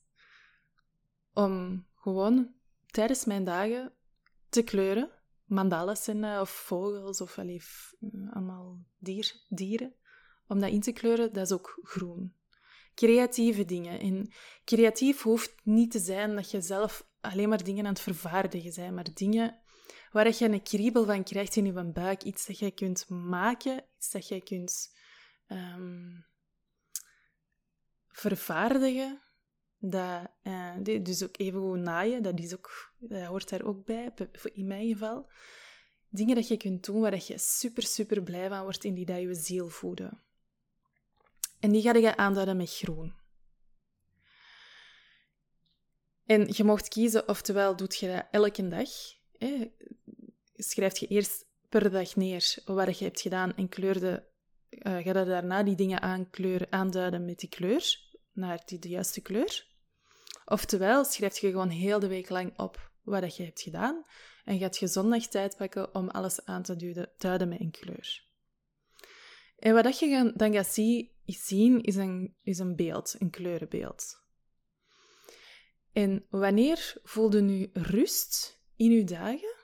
om 1.33 1.85
gewoon 1.95 2.53
tijdens 2.91 3.25
mijn 3.25 3.43
dagen 3.43 3.93
te 4.49 4.61
kleuren. 4.61 5.11
Mandalas 5.45 6.07
en, 6.07 6.23
of 6.23 6.49
vogels 6.49 7.21
of 7.21 7.37
allee, 7.37 7.61
mm, 7.99 8.29
allemaal 8.29 8.77
dier, 8.97 9.33
dieren. 9.47 9.93
Om 10.47 10.59
dat 10.59 10.69
in 10.69 10.81
te 10.81 10.91
kleuren, 10.91 11.33
dat 11.33 11.45
is 11.45 11.51
ook 11.51 11.79
groen. 11.83 12.33
Creatieve 12.95 13.65
dingen. 13.65 13.99
En 13.99 14.31
creatief 14.63 15.21
hoeft 15.21 15.53
niet 15.63 15.91
te 15.91 15.99
zijn 15.99 16.35
dat 16.35 16.51
je 16.51 16.61
zelf 16.61 17.07
alleen 17.21 17.49
maar 17.49 17.63
dingen 17.63 17.85
aan 17.85 17.93
het 17.93 18.01
vervaardigen 18.01 18.73
bent, 18.75 18.95
maar 18.95 19.13
dingen 19.13 19.59
waar 20.11 20.35
je 20.37 20.49
een 20.49 20.63
kriebel 20.63 21.05
van 21.05 21.23
krijgt 21.23 21.55
in 21.55 21.65
je 21.65 21.91
buik. 21.91 22.23
Iets 22.23 22.45
dat 22.45 22.59
je 22.59 22.71
kunt 22.71 23.09
maken, 23.09 23.83
iets 23.97 24.11
dat 24.11 24.27
je 24.27 24.41
kunt 24.41 24.95
um, 25.47 26.25
vervaardigen 28.07 29.21
dat, 29.79 30.27
uh, 30.43 30.75
dus 30.81 31.23
ook 31.23 31.37
even 31.37 31.59
gewoon 31.59 31.81
naaien, 31.81 32.23
dat, 32.23 32.39
is 32.39 32.53
ook, 32.53 32.93
dat 32.99 33.23
hoort 33.23 33.49
daar 33.49 33.63
ook 33.63 33.85
bij, 33.85 34.13
in 34.53 34.67
mijn 34.67 34.87
geval. 34.87 35.29
Dingen 36.09 36.35
dat 36.35 36.47
je 36.47 36.57
kunt 36.57 36.85
doen 36.85 37.01
waar 37.01 37.23
je 37.27 37.37
super, 37.37 37.83
super 37.83 38.23
blij 38.23 38.49
van 38.49 38.63
wordt 38.63 38.85
en 38.85 38.93
die 38.93 39.05
dat 39.05 39.19
je 39.19 39.33
ziel 39.33 39.69
voeden. 39.69 40.21
En 41.59 41.71
die 41.71 41.81
ga 41.81 41.95
je 41.95 42.17
aanduiden 42.17 42.57
met 42.57 42.75
groen. 42.75 43.13
En 46.25 46.47
je 46.51 46.63
mocht 46.63 46.87
kiezen, 46.87 47.27
oftewel 47.27 47.75
doet 47.75 47.97
je 47.97 48.07
dat 48.07 48.25
elke 48.31 48.67
dag. 48.67 48.89
Hè? 49.37 49.71
Schrijf 50.55 50.97
je 50.97 51.07
eerst 51.07 51.45
per 51.69 51.91
dag 51.91 52.15
neer 52.15 52.55
wat 52.65 52.97
je 52.97 53.05
hebt 53.05 53.21
gedaan 53.21 53.55
en 53.55 53.69
kleurde, 53.69 54.27
uh, 54.69 54.93
ga 54.93 55.19
je 55.19 55.25
daarna 55.25 55.63
die 55.63 55.75
dingen 55.75 56.01
aankleuren, 56.01 56.71
aanduiden 56.71 57.25
met 57.25 57.39
die 57.39 57.49
kleur, 57.49 57.99
naar 58.31 58.61
die 58.65 58.79
de 58.79 58.89
juiste 58.89 59.21
kleur. 59.21 59.68
Oftewel, 60.49 61.03
schrijf 61.03 61.37
je 61.37 61.49
gewoon 61.49 61.69
heel 61.69 61.99
de 61.99 62.07
week 62.07 62.29
lang 62.29 62.57
op 62.57 62.91
wat 63.03 63.35
je 63.35 63.43
hebt 63.43 63.61
gedaan 63.61 64.03
en 64.43 64.59
gaat 64.59 64.77
je 64.77 64.87
zondag 64.87 65.27
tijd 65.27 65.57
pakken 65.57 65.95
om 65.95 66.09
alles 66.09 66.45
aan 66.45 66.63
te 66.63 66.75
duiden, 67.17 67.49
met 67.49 67.59
een 67.59 67.71
kleur. 67.71 68.27
En 69.57 69.73
wat 69.73 69.99
je 69.99 70.31
dan 70.35 70.53
gaat 70.53 70.67
zien, 70.67 71.11
is 71.25 71.95
een, 71.95 72.35
is 72.41 72.59
een 72.59 72.75
beeld, 72.75 73.15
een 73.17 73.29
kleurenbeeld. 73.29 74.23
En 75.91 76.25
wanneer 76.29 76.97
voelde 77.03 77.41
nu 77.41 77.69
rust 77.73 78.61
in 78.75 78.91
uw 78.91 79.03
dagen? 79.03 79.55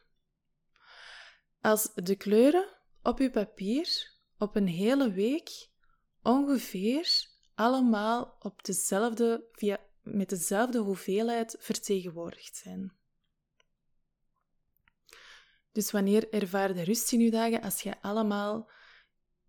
Als 1.61 1.91
de 1.93 2.15
kleuren 2.15 2.67
op 3.01 3.19
uw 3.19 3.31
papier 3.31 4.13
op 4.37 4.55
een 4.55 4.67
hele 4.67 5.11
week 5.11 5.69
ongeveer 6.21 7.27
allemaal 7.55 8.35
op 8.39 8.63
dezelfde, 8.63 9.47
via 9.51 9.79
met 10.05 10.29
dezelfde 10.29 10.79
hoeveelheid 10.79 11.55
vertegenwoordigd 11.59 12.55
zijn. 12.55 12.93
Dus 15.71 15.91
wanneer 15.91 16.33
ervaar 16.33 16.75
je 16.75 16.83
rust 16.83 17.11
in 17.11 17.19
je 17.19 17.31
dagen 17.31 17.61
als 17.61 17.81
je 17.81 18.01
allemaal 18.01 18.69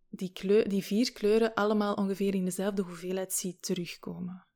die, 0.09 0.33
kleur, 0.33 0.69
die 0.69 0.85
vier 0.85 1.13
kleuren 1.13 1.55
allemaal 1.55 1.95
ongeveer 1.95 2.35
in 2.35 2.45
dezelfde 2.45 2.83
hoeveelheid 2.83 3.33
ziet 3.33 3.63
terugkomen? 3.63 4.47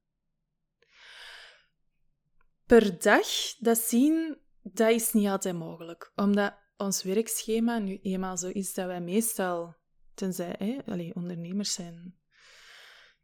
Per 2.66 2.99
dag 2.99 3.26
dat 3.59 3.78
zien, 3.78 4.38
dat 4.62 4.90
is 4.90 5.12
niet 5.12 5.28
altijd 5.28 5.54
mogelijk. 5.54 6.12
Omdat 6.14 6.54
ons 6.76 7.02
werkschema 7.02 7.78
nu 7.78 7.99
eenmaal 8.02 8.37
zo 8.37 8.49
is 8.49 8.75
dat 8.75 8.87
wij 8.87 9.00
meestal, 9.00 9.76
tenzij 10.14 10.54
hè, 10.59 10.78
allez, 10.87 11.12
ondernemers 11.12 11.73
zijn 11.73 12.20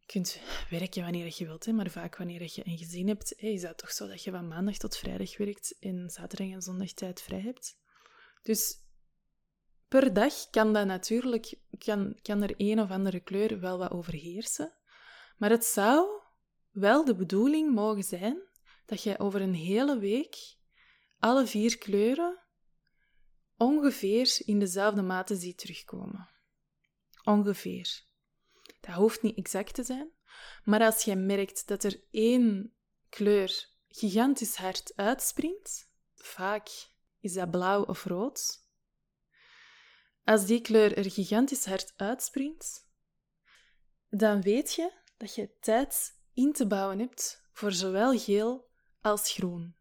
kunt 0.07 0.41
werken 0.71 1.03
wanneer 1.03 1.35
je 1.37 1.47
wilt, 1.47 1.65
hè, 1.65 1.73
maar 1.73 1.91
vaak 1.91 2.17
wanneer 2.17 2.43
je 2.43 2.63
een 2.65 2.79
gezin 2.79 3.09
hebt, 3.09 3.35
hè, 3.37 3.49
is 3.49 3.61
dat 3.61 3.79
toch 3.79 3.93
zo 3.93 4.07
dat 4.07 4.23
je 4.23 4.31
van 4.31 4.49
maandag 4.49 4.77
tot 4.77 4.97
vrijdag 4.97 5.37
werkt 5.37 5.77
en 5.81 6.11
zaterdag 6.11 6.51
en 6.51 6.63
zondag 6.63 6.93
tijd 6.93 7.23
vrij 7.23 7.41
hebt. 7.41 7.79
Dus 8.43 8.81
per 9.89 10.13
dag 10.13 10.51
kan 10.51 10.73
dat 10.73 10.87
natuurlijk, 10.87 11.55
kan, 11.79 12.19
kan 12.23 12.43
er 12.43 12.55
een 12.57 12.81
of 12.81 12.91
andere 12.91 13.21
kleur 13.21 13.61
wel 13.61 13.79
wat 13.79 13.91
overheersen. 13.91 14.73
Maar 15.37 15.51
het 15.51 15.65
zou 15.65 16.09
wel 16.71 17.05
de 17.05 17.15
bedoeling 17.15 17.75
mogen 17.75 18.03
zijn 18.03 18.43
dat 18.87 19.03
je 19.03 19.19
over 19.19 19.41
een 19.41 19.55
hele 19.55 19.99
week 19.99 20.57
alle 21.19 21.47
vier 21.47 21.79
kleuren 21.79 22.45
ongeveer 23.57 24.37
in 24.45 24.59
dezelfde 24.59 25.03
mate 25.03 25.37
ziet 25.37 25.59
terugkomen. 25.59 26.29
Ongeveer. 27.25 28.06
Dat 28.87 28.95
hoeft 28.95 29.23
niet 29.23 29.37
exact 29.37 29.75
te 29.75 29.83
zijn, 29.83 30.11
maar 30.64 30.81
als 30.81 31.02
je 31.02 31.16
merkt 31.16 31.66
dat 31.66 31.85
er 31.85 32.00
één 32.11 32.75
kleur 33.09 33.69
gigantisch 33.88 34.57
hard 34.57 34.93
uitspringt, 34.97 35.90
vaak 36.14 36.69
is 37.21 37.33
dat 37.33 37.50
blauw 37.50 37.85
of 37.85 38.05
rood. 38.05 38.64
Als 40.25 40.47
die 40.47 40.61
kleur 40.61 40.97
er 40.97 41.11
gigantisch 41.11 41.64
hard 41.64 41.93
uitspringt, 41.97 42.88
dan 44.09 44.40
weet 44.40 44.75
je 44.75 44.93
dat 45.16 45.35
je 45.35 45.57
tijd 45.61 46.21
in 46.33 46.52
te 46.52 46.66
bouwen 46.66 46.99
hebt 46.99 47.49
voor 47.52 47.73
zowel 47.73 48.19
geel 48.19 48.71
als 49.00 49.33
groen. 49.33 49.76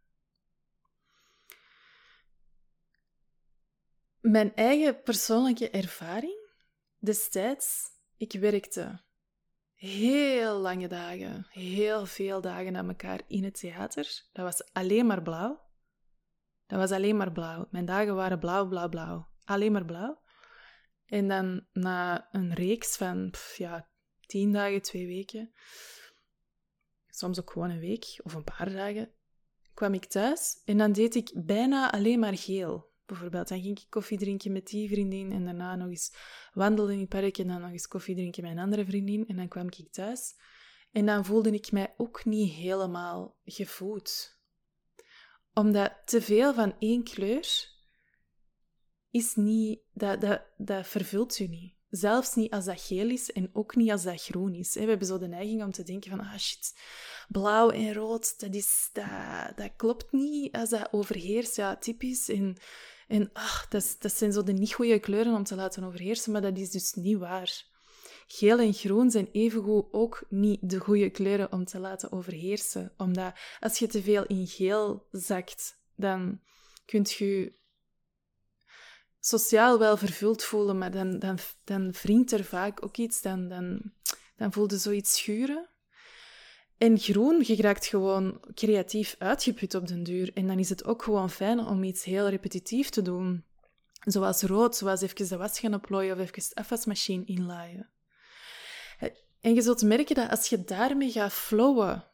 Mijn 4.19 4.55
eigen 4.55 5.01
persoonlijke 5.01 5.69
ervaring 5.69 6.49
destijds 6.99 7.94
ik 8.17 8.31
werkte 8.31 9.03
heel 9.73 10.57
lange 10.57 10.87
dagen, 10.87 11.47
heel 11.49 12.05
veel 12.05 12.41
dagen 12.41 12.75
aan 12.75 12.87
elkaar 12.87 13.21
in 13.27 13.43
het 13.43 13.59
theater. 13.59 14.23
Dat 14.31 14.45
was 14.45 14.73
alleen 14.73 15.05
maar 15.05 15.21
blauw. 15.21 15.63
Dat 16.67 16.79
was 16.79 16.91
alleen 16.91 17.17
maar 17.17 17.31
blauw. 17.31 17.67
Mijn 17.71 17.85
dagen 17.85 18.15
waren 18.15 18.39
blauw, 18.39 18.67
blauw, 18.67 18.89
blauw. 18.89 19.27
Alleen 19.43 19.71
maar 19.71 19.85
blauw. 19.85 20.23
En 21.05 21.27
dan 21.27 21.67
na 21.71 22.27
een 22.31 22.53
reeks 22.53 22.97
van 22.97 23.33
ja, 23.55 23.89
tien 24.25 24.51
dagen, 24.51 24.81
twee 24.81 25.07
weken, 25.07 25.53
soms 27.07 27.39
ook 27.39 27.51
gewoon 27.51 27.69
een 27.69 27.79
week 27.79 28.19
of 28.23 28.33
een 28.33 28.43
paar 28.43 28.71
dagen, 28.71 29.11
kwam 29.73 29.93
ik 29.93 30.05
thuis 30.05 30.61
en 30.65 30.77
dan 30.77 30.91
deed 30.91 31.15
ik 31.15 31.31
bijna 31.35 31.91
alleen 31.91 32.19
maar 32.19 32.37
geel. 32.37 32.93
Bijvoorbeeld. 33.05 33.47
Dan 33.47 33.61
ging 33.61 33.79
ik 33.79 33.89
koffie 33.89 34.17
drinken 34.17 34.51
met 34.51 34.67
die 34.67 34.89
vriendin 34.89 35.31
en 35.31 35.45
daarna 35.45 35.75
nog 35.75 35.89
eens 35.89 36.15
wandelen 36.53 36.93
in 36.93 36.99
het 36.99 37.09
park 37.09 37.37
en 37.37 37.47
dan 37.47 37.61
nog 37.61 37.71
eens 37.71 37.87
koffie 37.87 38.15
drinken 38.15 38.43
met 38.43 38.51
een 38.51 38.59
andere 38.59 38.85
vriendin. 38.85 39.27
En 39.27 39.35
dan 39.35 39.47
kwam 39.47 39.67
ik 39.67 39.91
thuis 39.91 40.33
en 40.95 41.05
dan 41.05 41.25
voelde 41.25 41.51
ik 41.51 41.71
mij 41.71 41.93
ook 41.97 42.25
niet 42.25 42.53
helemaal 42.53 43.39
gevoed. 43.45 44.39
Omdat 45.53 45.93
te 46.05 46.21
veel 46.21 46.53
van 46.53 46.75
één 46.79 47.03
kleur 47.03 47.73
is 49.11 49.35
niet, 49.35 49.79
dat, 49.93 50.21
dat, 50.21 50.41
dat 50.57 50.87
vervult 50.87 51.39
u 51.39 51.47
niet. 51.47 51.73
Zelfs 51.89 52.35
niet 52.35 52.51
als 52.51 52.65
dat 52.65 52.81
geel 52.81 53.09
is 53.09 53.31
en 53.31 53.49
ook 53.53 53.75
niet 53.75 53.91
als 53.91 54.03
dat 54.03 54.21
groen 54.21 54.53
is. 54.53 54.73
We 54.73 54.79
hebben 54.79 55.07
zo 55.07 55.17
de 55.17 55.27
neiging 55.27 55.63
om 55.63 55.71
te 55.71 55.83
denken 55.83 56.09
van, 56.09 56.19
ah 56.19 56.37
shit, 56.37 56.79
blauw 57.27 57.69
en 57.69 57.93
rood, 57.93 58.39
dat, 58.39 58.53
is, 58.53 58.89
dat, 58.93 59.07
dat 59.55 59.75
klopt 59.75 60.11
niet 60.11 60.55
als 60.55 60.69
dat 60.69 60.87
overheerst. 60.91 61.55
Ja, 61.55 61.77
typisch. 61.77 62.29
En, 62.29 62.57
en 63.07 63.29
ach, 63.33 63.67
dat, 63.67 63.95
dat 63.99 64.13
zijn 64.13 64.31
zo 64.31 64.43
de 64.43 64.53
niet 64.53 64.73
goede 64.73 64.99
kleuren 64.99 65.33
om 65.33 65.43
te 65.43 65.55
laten 65.55 65.83
overheersen, 65.83 66.31
maar 66.31 66.41
dat 66.41 66.57
is 66.57 66.71
dus 66.71 66.93
niet 66.93 67.17
waar. 67.17 67.63
Geel 68.27 68.59
en 68.59 68.73
groen 68.73 69.11
zijn 69.11 69.29
evengoed 69.31 69.87
ook 69.91 70.25
niet 70.29 70.69
de 70.69 70.79
goede 70.79 71.09
kleuren 71.09 71.51
om 71.51 71.65
te 71.65 71.79
laten 71.79 72.11
overheersen. 72.11 72.93
Omdat 72.97 73.33
als 73.59 73.79
je 73.79 73.87
te 73.87 74.01
veel 74.01 74.25
in 74.25 74.47
geel 74.47 75.07
zakt, 75.11 75.79
dan 75.95 76.41
kunt 76.85 77.11
je 77.11 77.53
sociaal 79.19 79.79
wel 79.79 79.97
vervuld 79.97 80.43
voelen, 80.43 80.77
maar 80.77 80.91
dan, 80.91 81.19
dan, 81.19 81.37
dan 81.63 81.91
wringt 81.91 82.31
er 82.31 82.43
vaak 82.43 82.85
ook 82.85 82.97
iets, 82.97 83.21
dan, 83.21 83.47
dan, 83.47 83.93
dan 84.35 84.53
voelde 84.53 84.77
zoiets 84.77 85.17
schuren. 85.17 85.69
En 86.77 86.99
groen, 86.99 87.43
je 87.45 87.55
raakt 87.55 87.85
gewoon 87.85 88.39
creatief 88.53 89.15
uitgeput 89.19 89.75
op 89.75 89.87
den 89.87 90.03
duur. 90.03 90.31
En 90.33 90.47
dan 90.47 90.59
is 90.59 90.69
het 90.69 90.85
ook 90.85 91.03
gewoon 91.03 91.29
fijn 91.29 91.59
om 91.59 91.83
iets 91.83 92.03
heel 92.03 92.29
repetitief 92.29 92.89
te 92.89 93.01
doen. 93.01 93.43
Zoals 94.05 94.41
rood, 94.41 94.75
zoals 94.75 95.01
even 95.01 95.27
de 95.27 95.37
was 95.37 95.59
gaan 95.59 95.73
oplooien 95.73 96.13
of 96.13 96.19
even 96.19 96.33
de 96.33 96.55
afwasmachine 96.55 97.25
inlaaien. 97.25 97.89
En 99.41 99.53
je 99.53 99.61
zult 99.61 99.83
merken 99.83 100.15
dat 100.15 100.29
als 100.29 100.49
je 100.49 100.63
daarmee 100.63 101.11
gaat 101.11 101.33
flowen, 101.33 102.05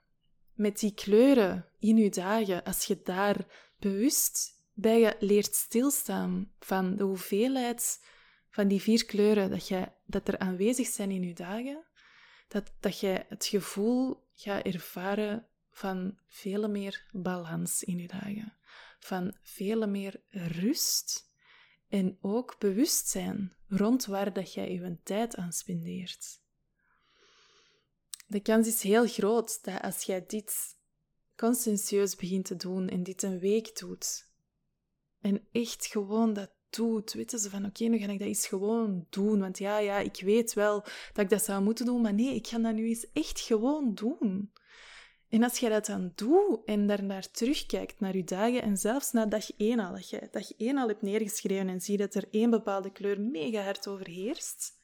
met 0.53 0.80
die 0.80 0.94
kleuren 0.94 1.65
in 1.80 1.98
je 1.98 2.10
dagen, 2.10 2.63
als 2.63 2.86
je 2.86 3.01
daar 3.03 3.46
bewust 3.80 4.60
bij 4.74 5.00
je 5.00 5.15
leert 5.20 5.56
stilstaan 5.56 6.51
van 6.60 6.96
de 6.96 7.03
hoeveelheid 7.03 8.06
van 8.50 8.68
die 8.68 8.82
vier 8.82 9.06
kleuren 9.06 9.50
dat, 9.50 9.68
je, 9.68 9.88
dat 10.06 10.27
er 10.27 10.38
aanwezig 10.38 10.88
zijn 10.88 11.12
in 11.12 11.24
je 11.24 11.34
dagen, 11.34 11.84
dat, 12.48 12.72
dat 12.80 13.00
je 13.00 13.25
het 13.30 13.46
gevoel 13.46 14.24
gaat 14.41 14.65
ervaren 14.65 15.48
van 15.71 16.17
veel 16.27 16.69
meer 16.69 17.10
balans 17.12 17.83
in 17.83 17.98
je 17.98 18.07
dagen, 18.07 18.57
van 19.00 19.38
veel 19.41 19.88
meer 19.88 20.21
rust 20.29 21.29
en 21.88 22.17
ook 22.21 22.55
bewustzijn 22.60 23.55
rond 23.67 24.05
waar 24.05 24.33
dat 24.33 24.53
jij 24.53 24.74
je 24.74 24.98
tijd 25.03 25.36
aan 25.36 25.51
spendeert. 25.51 26.39
De 28.27 28.39
kans 28.39 28.67
is 28.67 28.81
heel 28.81 29.07
groot 29.07 29.63
dat 29.63 29.81
als 29.81 30.03
jij 30.03 30.25
dit 30.25 30.77
conscientieus 31.36 32.15
begint 32.15 32.45
te 32.45 32.55
doen 32.55 32.89
en 32.89 33.03
dit 33.03 33.24
een 33.24 33.39
week 33.39 33.79
doet, 33.79 34.29
en 35.21 35.48
echt 35.51 35.86
gewoon 35.86 36.33
dat 36.33 36.51
doet, 36.75 37.13
weten 37.13 37.40
ze 37.40 37.50
van 37.50 37.66
oké, 37.66 37.84
nu 37.84 37.98
ga 37.98 38.12
ik 38.12 38.20
dat 38.20 38.28
eens 38.28 38.48
gewoon 38.48 39.06
doen. 39.10 39.40
Want 39.40 39.58
ja, 39.58 39.78
ja, 39.78 40.00
ik 40.00 40.22
weet 40.22 40.54
wel 40.54 40.82
dat 41.13 41.24
ik 41.24 41.30
dat 41.30 41.44
zou 41.44 41.63
moeten 41.63 41.86
doen, 41.86 42.01
maar 42.01 42.13
nee, 42.13 42.36
ik 42.36 42.48
ga 42.48 42.60
dat 42.60 42.74
nu 42.74 42.88
eens 42.88 43.12
echt 43.13 43.40
gewoon 43.40 43.94
doen. 43.94 44.51
En 45.30 45.44
als 45.44 45.58
je 45.58 45.70
dat 45.70 45.86
dan 45.86 46.12
doet 46.16 46.66
en 46.66 46.88
daarnaar 46.88 47.32
terugkijkt, 47.32 48.00
naar 48.00 48.16
je 48.16 48.24
dagen, 48.24 48.62
en 48.62 48.78
zelfs 48.78 49.12
na 49.12 49.25
dag 49.25 49.51
één 49.58 49.80
al, 49.80 49.94
dat 49.94 50.10
je 50.10 50.28
dag 50.32 50.51
één 50.58 50.78
al 50.78 50.88
hebt 50.88 51.01
neergeschreven 51.01 51.70
en 51.70 51.82
zie 51.82 51.98
dat 51.98 52.16
er 52.16 52.28
één 52.32 52.50
bepaalde 52.50 52.92
kleur 52.92 53.22
mega 53.22 53.63
hard 53.63 53.88
overheerst, 53.88 54.80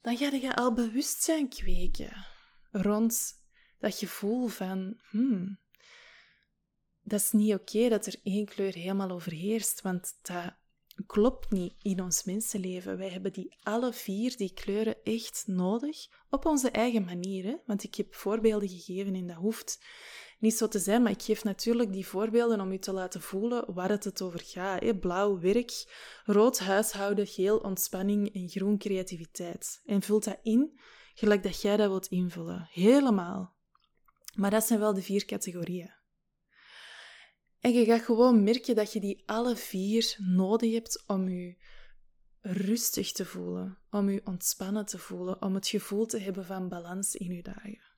dan 0.00 0.16
ga 0.16 0.30
je 0.30 0.56
al 0.56 0.72
bewustzijn 0.72 1.48
kweken 1.48 2.26
rond 2.70 3.42
dat 3.78 3.94
gevoel 3.94 4.46
van, 4.46 5.00
hmm, 5.10 5.59
dat 7.10 7.20
is 7.20 7.32
niet 7.32 7.54
oké 7.54 7.88
dat 7.88 8.06
er 8.06 8.14
één 8.22 8.44
kleur 8.44 8.74
helemaal 8.74 9.10
overheerst, 9.10 9.82
want 9.82 10.18
dat 10.22 10.54
klopt 11.06 11.50
niet 11.50 11.74
in 11.82 12.02
ons 12.02 12.24
mensenleven. 12.24 12.98
Wij 12.98 13.08
hebben 13.08 13.32
die 13.32 13.56
alle 13.62 13.92
vier, 13.92 14.36
die 14.36 14.52
kleuren, 14.52 15.02
echt 15.02 15.42
nodig 15.46 16.06
op 16.28 16.46
onze 16.46 16.70
eigen 16.70 17.04
manier. 17.04 17.60
Want 17.66 17.82
ik 17.82 17.94
heb 17.94 18.14
voorbeelden 18.14 18.68
gegeven 18.68 19.14
en 19.14 19.26
dat 19.26 19.36
hoeft 19.36 19.84
niet 20.38 20.54
zo 20.54 20.68
te 20.68 20.78
zijn, 20.78 21.02
maar 21.02 21.12
ik 21.12 21.22
geef 21.22 21.44
natuurlijk 21.44 21.92
die 21.92 22.06
voorbeelden 22.06 22.60
om 22.60 22.72
u 22.72 22.78
te 22.78 22.92
laten 22.92 23.20
voelen 23.20 23.74
waar 23.74 23.88
het, 23.88 24.04
het 24.04 24.22
over 24.22 24.40
gaat. 24.44 24.80
Hè? 24.80 24.96
Blauw 24.96 25.40
werk, 25.40 25.72
rood 26.24 26.58
huishouden, 26.58 27.26
geel 27.26 27.58
ontspanning 27.58 28.34
en 28.34 28.48
groen 28.48 28.78
creativiteit. 28.78 29.82
En 29.84 30.02
vult 30.02 30.24
dat 30.24 30.38
in 30.42 30.80
gelijk 31.14 31.42
dat 31.42 31.60
jij 31.60 31.76
dat 31.76 31.88
wilt 31.88 32.06
invullen. 32.06 32.68
Helemaal. 32.70 33.54
Maar 34.34 34.50
dat 34.50 34.64
zijn 34.64 34.80
wel 34.80 34.94
de 34.94 35.02
vier 35.02 35.24
categorieën. 35.24 35.98
En 37.60 37.72
je 37.72 37.84
gaat 37.84 38.02
gewoon 38.02 38.42
merken 38.42 38.74
dat 38.74 38.92
je 38.92 39.00
die 39.00 39.22
alle 39.26 39.56
vier 39.56 40.16
nodig 40.18 40.72
hebt 40.72 41.04
om 41.06 41.28
je 41.28 41.56
rustig 42.40 43.12
te 43.12 43.24
voelen, 43.24 43.78
om 43.90 44.10
je 44.10 44.20
ontspannen 44.24 44.86
te 44.86 44.98
voelen, 44.98 45.42
om 45.42 45.54
het 45.54 45.68
gevoel 45.68 46.06
te 46.06 46.18
hebben 46.18 46.44
van 46.44 46.68
balans 46.68 47.14
in 47.14 47.34
je 47.34 47.42
dagen. 47.42 47.88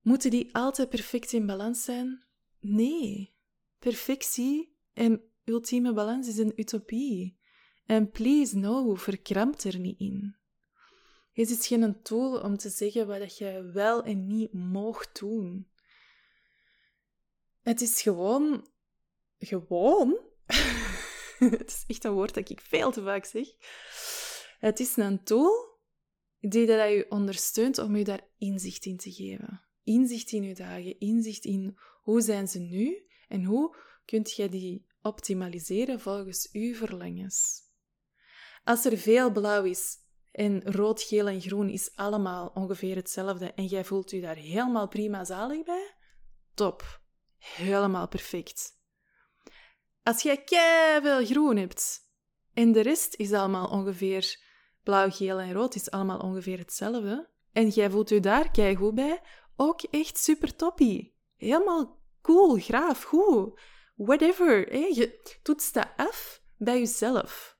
Moeten 0.00 0.30
die 0.30 0.54
altijd 0.54 0.88
perfect 0.88 1.32
in 1.32 1.46
balans 1.46 1.84
zijn? 1.84 2.24
Nee. 2.60 3.36
Perfectie 3.78 4.76
en 4.92 5.22
ultieme 5.44 5.92
balans 5.92 6.28
is 6.28 6.38
een 6.38 6.52
utopie. 6.56 7.38
En 7.86 8.10
please, 8.10 8.56
no, 8.56 8.94
verkrampt 8.94 9.64
er 9.64 9.78
niet 9.78 9.98
in. 9.98 10.36
Het 11.32 11.50
is 11.50 11.66
geen 11.66 12.02
tool 12.02 12.40
om 12.40 12.56
te 12.56 12.68
zeggen 12.68 13.06
wat 13.06 13.38
je 13.38 13.70
wel 13.72 14.02
en 14.02 14.26
niet 14.26 14.52
mocht 14.52 15.18
doen. 15.20 15.67
Het 17.68 17.80
is 17.80 18.02
gewoon. 18.02 18.66
Gewoon? 19.38 20.18
het 21.38 21.66
is 21.66 21.84
echt 21.86 22.04
een 22.04 22.12
woord 22.12 22.34
dat 22.34 22.50
ik 22.50 22.60
veel 22.60 22.90
te 22.90 23.02
vaak 23.02 23.24
zeg. 23.24 23.46
Het 24.58 24.80
is 24.80 24.96
een 24.96 25.24
tool 25.24 25.78
die 26.40 26.66
dat 26.66 26.90
je 26.90 27.06
ondersteunt 27.08 27.78
om 27.78 27.96
je 27.96 28.04
daar 28.04 28.26
inzicht 28.38 28.84
in 28.84 28.96
te 28.96 29.12
geven. 29.12 29.62
Inzicht 29.82 30.32
in 30.32 30.42
je 30.42 30.54
dagen, 30.54 30.98
inzicht 30.98 31.44
in 31.44 31.78
hoe 32.02 32.20
zijn 32.20 32.48
ze 32.48 32.58
nu 32.58 33.06
en 33.28 33.44
hoe 33.44 33.76
kunt 34.04 34.32
je 34.32 34.48
die 34.48 34.86
optimaliseren 35.02 36.00
volgens 36.00 36.48
uw 36.52 36.74
verlangens. 36.74 37.62
Als 38.64 38.84
er 38.84 38.98
veel 38.98 39.32
blauw 39.32 39.64
is 39.64 39.96
en 40.32 40.72
rood, 40.72 41.02
geel 41.02 41.26
en 41.26 41.40
groen 41.40 41.68
is 41.68 41.96
allemaal 41.96 42.50
ongeveer 42.54 42.96
hetzelfde 42.96 43.52
en 43.52 43.66
jij 43.66 43.84
voelt 43.84 44.10
je 44.10 44.20
daar 44.20 44.36
helemaal 44.36 44.88
prima 44.88 45.24
zalig 45.24 45.64
bij, 45.64 45.94
top 46.54 47.06
helemaal 47.38 48.08
perfect. 48.08 48.76
Als 50.02 50.22
jij 50.22 50.42
veel 51.02 51.24
groen 51.24 51.56
hebt 51.56 52.00
en 52.54 52.72
de 52.72 52.80
rest 52.80 53.14
is 53.14 53.32
allemaal 53.32 53.68
ongeveer 53.68 54.40
blauw, 54.82 55.10
geel 55.10 55.38
en 55.38 55.52
rood, 55.52 55.74
is 55.74 55.90
allemaal 55.90 56.18
ongeveer 56.18 56.58
hetzelfde, 56.58 57.28
en 57.52 57.68
jij 57.68 57.90
voelt 57.90 58.08
je 58.08 58.20
daar 58.20 58.76
goed 58.76 58.94
bij, 58.94 59.20
ook 59.56 59.82
echt 59.82 60.18
super 60.18 60.56
toppie. 60.56 61.16
Helemaal 61.36 62.00
cool, 62.22 62.56
graaf, 62.56 63.02
goed, 63.02 63.60
whatever. 63.94 64.76
Je 64.94 65.38
toetst 65.42 65.74
dat 65.74 65.88
af 65.96 66.42
bij 66.56 66.78
jezelf. 66.78 67.58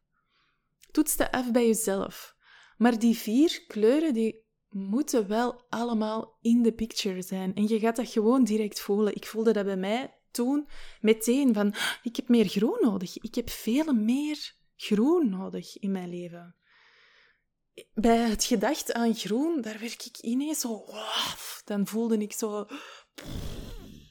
Toets 0.90 1.16
dat 1.16 1.30
af 1.30 1.50
bij 1.52 1.66
jezelf. 1.66 2.36
Maar 2.76 2.98
die 2.98 3.16
vier 3.16 3.64
kleuren 3.66 4.14
die 4.14 4.46
moeten 4.68 5.28
wel 5.28 5.64
allemaal 5.68 6.38
in 6.40 6.62
de 6.62 6.72
picture 6.72 7.22
zijn. 7.22 7.54
En 7.54 7.68
je 7.68 7.78
gaat 7.78 7.96
dat 7.96 8.08
gewoon 8.08 8.44
direct 8.44 8.80
voelen. 8.80 9.14
Ik 9.14 9.26
voelde 9.26 9.52
dat 9.52 9.64
bij 9.64 9.76
mij 9.76 10.14
toen 10.30 10.68
meteen 11.00 11.54
van, 11.54 11.74
ik 12.02 12.16
heb 12.16 12.28
meer 12.28 12.48
groen 12.48 12.78
nodig. 12.80 13.18
Ik 13.18 13.34
heb 13.34 13.50
veel 13.50 13.92
meer 13.92 14.54
groen 14.76 15.30
nodig 15.30 15.78
in 15.78 15.92
mijn 15.92 16.08
leven. 16.08 16.54
Bij 17.94 18.16
het 18.16 18.44
gedacht 18.44 18.92
aan 18.92 19.14
groen, 19.14 19.60
daar 19.60 19.78
werd 19.78 20.06
ik 20.06 20.18
ineens 20.18 20.60
zo, 20.60 20.84
dan 21.64 21.86
voelde 21.86 22.18
ik 22.18 22.32
zo 22.32 22.66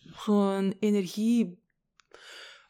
gewoon 0.06 0.76
energie 0.80 1.66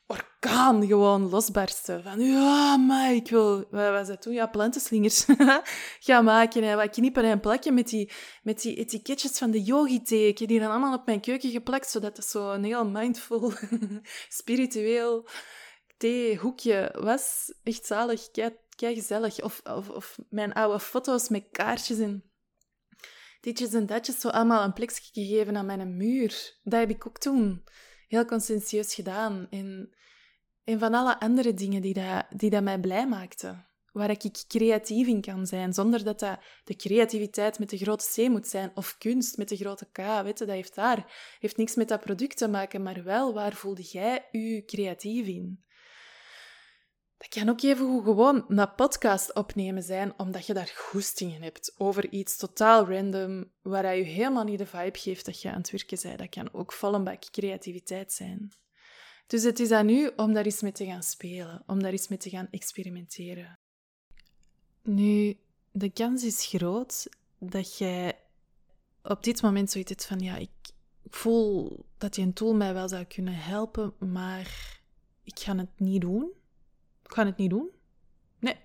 orkaan 0.08 0.88
gewoon 0.88 1.30
losbarsten. 1.30 2.04
Van, 2.04 2.20
ja, 2.20 2.78
maar 2.78 3.14
ik 3.14 3.30
wil... 3.30 3.58
Wat 3.58 3.90
was 3.90 4.08
dat 4.08 4.22
toen? 4.22 4.34
Ja, 4.34 4.48
plantenslingers 4.48 5.26
gaan 6.08 6.24
maken 6.24 6.64
en 6.64 6.78
wat 6.78 6.90
knippen 6.90 7.24
en 7.24 7.40
plakken 7.40 7.74
met 7.74 7.88
die, 7.88 8.12
met 8.44 8.62
die 8.62 8.76
etiketjes 8.76 9.38
van 9.38 9.52
de 9.52 9.62
yogi-thee. 9.62 10.34
Die 10.34 10.60
dan 10.60 10.70
allemaal 10.70 10.94
op 10.94 11.06
mijn 11.06 11.22
keuken 11.22 11.52
geplakt, 11.52 11.90
zodat 11.90 12.18
het 12.18 12.26
zo 12.26 12.52
een 12.52 12.64
heel 12.64 12.88
mindful, 12.88 13.54
spiritueel 14.40 15.28
theehoekje 15.98 16.96
was. 17.00 17.54
Echt 17.64 17.86
zalig, 17.86 18.32
kei, 18.32 18.96
gezellig. 18.96 19.42
Of, 19.42 19.62
of, 19.64 19.90
of 19.90 20.20
mijn 20.30 20.54
oude 20.54 20.80
foto's 20.80 21.30
met 21.30 21.48
kaartjes 21.52 22.00
en 22.00 22.24
ditjes 23.42 23.74
en 23.74 23.86
datjes 23.86 24.20
zo 24.20 24.28
allemaal 24.28 24.64
een 24.64 24.74
plekje 24.74 25.02
gegeven 25.14 25.58
aan 25.58 25.66
mijn 25.66 25.98
muur. 25.98 26.60
Dat 26.64 26.80
heb 26.80 26.90
ik 26.90 27.08
ook 27.08 27.18
toen 27.18 27.64
heel 28.08 28.26
conscientieus 28.26 28.94
gedaan. 28.94 29.48
En 29.50 30.80
van 30.80 30.94
alle 30.94 31.20
andere 31.20 31.54
dingen 31.54 31.82
die 31.82 31.94
dat, 31.94 32.26
die 32.36 32.50
dat 32.50 32.64
mij 32.64 32.80
blij 32.80 33.08
maakten. 33.08 33.66
Waar 33.92 34.10
ik 34.10 34.46
creatief 34.48 35.08
in 35.08 35.22
kan 35.22 35.46
zijn, 35.46 35.74
zonder 35.74 36.04
dat 36.04 36.20
dat 36.20 36.40
de 36.64 36.76
creativiteit 36.76 37.60
met 37.60 37.70
de 37.70 37.78
grote 37.78 38.06
C 38.14 38.30
moet 38.30 38.48
zijn. 38.48 38.72
Of 38.74 38.98
kunst 38.98 39.38
met 39.38 39.50
de 39.50 39.56
grote 39.56 39.90
K, 39.92 39.98
weet 40.24 40.38
dat 40.38 40.48
heeft 40.48 40.76
daar. 40.76 41.36
Heeft 41.40 41.58
niks 41.58 41.76
met 41.76 41.88
dat 41.88 42.02
product 42.02 42.38
te 42.38 42.48
maken, 42.48 42.84
maar 42.84 43.04
wel 43.04 43.34
waar 43.34 43.54
voelde 43.54 43.82
jij 43.82 44.28
je 44.32 44.66
creatief 44.66 45.28
in? 45.28 45.66
Dat 47.18 47.30
kan 47.30 47.50
ook 47.50 47.62
even 47.62 48.04
gewoon 48.04 48.46
een 48.48 48.76
podcast 48.76 49.34
opnemen 49.34 49.84
zijn, 49.84 50.14
omdat 50.18 50.46
je 50.46 50.54
daar 50.54 50.72
goestingen 50.76 51.42
hebt 51.42 51.74
over 51.78 52.10
iets 52.10 52.38
totaal 52.38 52.90
random, 52.90 53.52
waar 53.62 53.96
je 53.96 54.04
helemaal 54.04 54.44
niet 54.44 54.58
de 54.58 54.66
vibe 54.66 54.98
geeft 54.98 55.26
dat 55.26 55.42
je 55.42 55.52
aan 55.52 55.58
het 55.58 55.72
werken 55.72 56.00
bent. 56.02 56.20
Dat 56.20 56.30
kan 56.30 56.54
ook 56.54 56.72
vol 56.72 56.94
een 56.94 57.04
bak 57.04 57.32
creativiteit 57.32 58.14
zijn. 58.14 58.52
Dus 59.28 59.44
het 59.44 59.60
is 59.60 59.72
aan 59.72 59.90
u 59.90 60.12
om 60.16 60.34
daar 60.34 60.46
eens 60.46 60.62
mee 60.62 60.72
te 60.72 60.86
gaan 60.86 61.04
spelen, 61.04 61.64
om 61.66 61.82
daar 61.82 61.92
eens 61.92 62.08
mee 62.08 62.20
te 62.20 62.30
gaan 62.30 62.48
experimenteren. 62.52 63.60
Nu, 64.82 65.38
de 65.72 65.90
kans 65.90 66.24
is 66.24 66.46
groot 66.46 67.10
dat 67.40 67.78
jij 67.78 68.20
op 69.04 69.24
dit 69.24 69.42
moment 69.42 69.72
zoiets 69.72 69.90
hebt 69.90 70.06
van, 70.06 70.20
ja, 70.20 70.36
ik 70.36 70.50
voel 71.10 71.86
dat 71.98 72.14
die 72.14 72.26
een 72.26 72.34
tool 72.34 72.56
mij 72.56 72.74
wel 72.74 72.90
zou 72.90 73.04
kunnen 73.04 73.36
helpen, 73.36 73.94
maar 74.00 74.80
ik 75.24 75.40
ga 75.40 75.56
het 75.56 75.80
niet 75.80 76.02
doen. 76.02 76.32
Ik 77.08 77.14
ga 77.14 77.26
het 77.26 77.38
niet 77.38 77.50
doen. 77.50 77.70
Nee. 78.40 78.58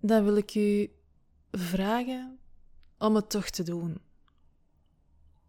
Dan 0.00 0.24
wil 0.24 0.36
ik 0.36 0.54
u 0.54 0.92
vragen 1.50 2.38
om 2.98 3.14
het 3.14 3.30
toch 3.30 3.50
te 3.50 3.62
doen. 3.62 4.00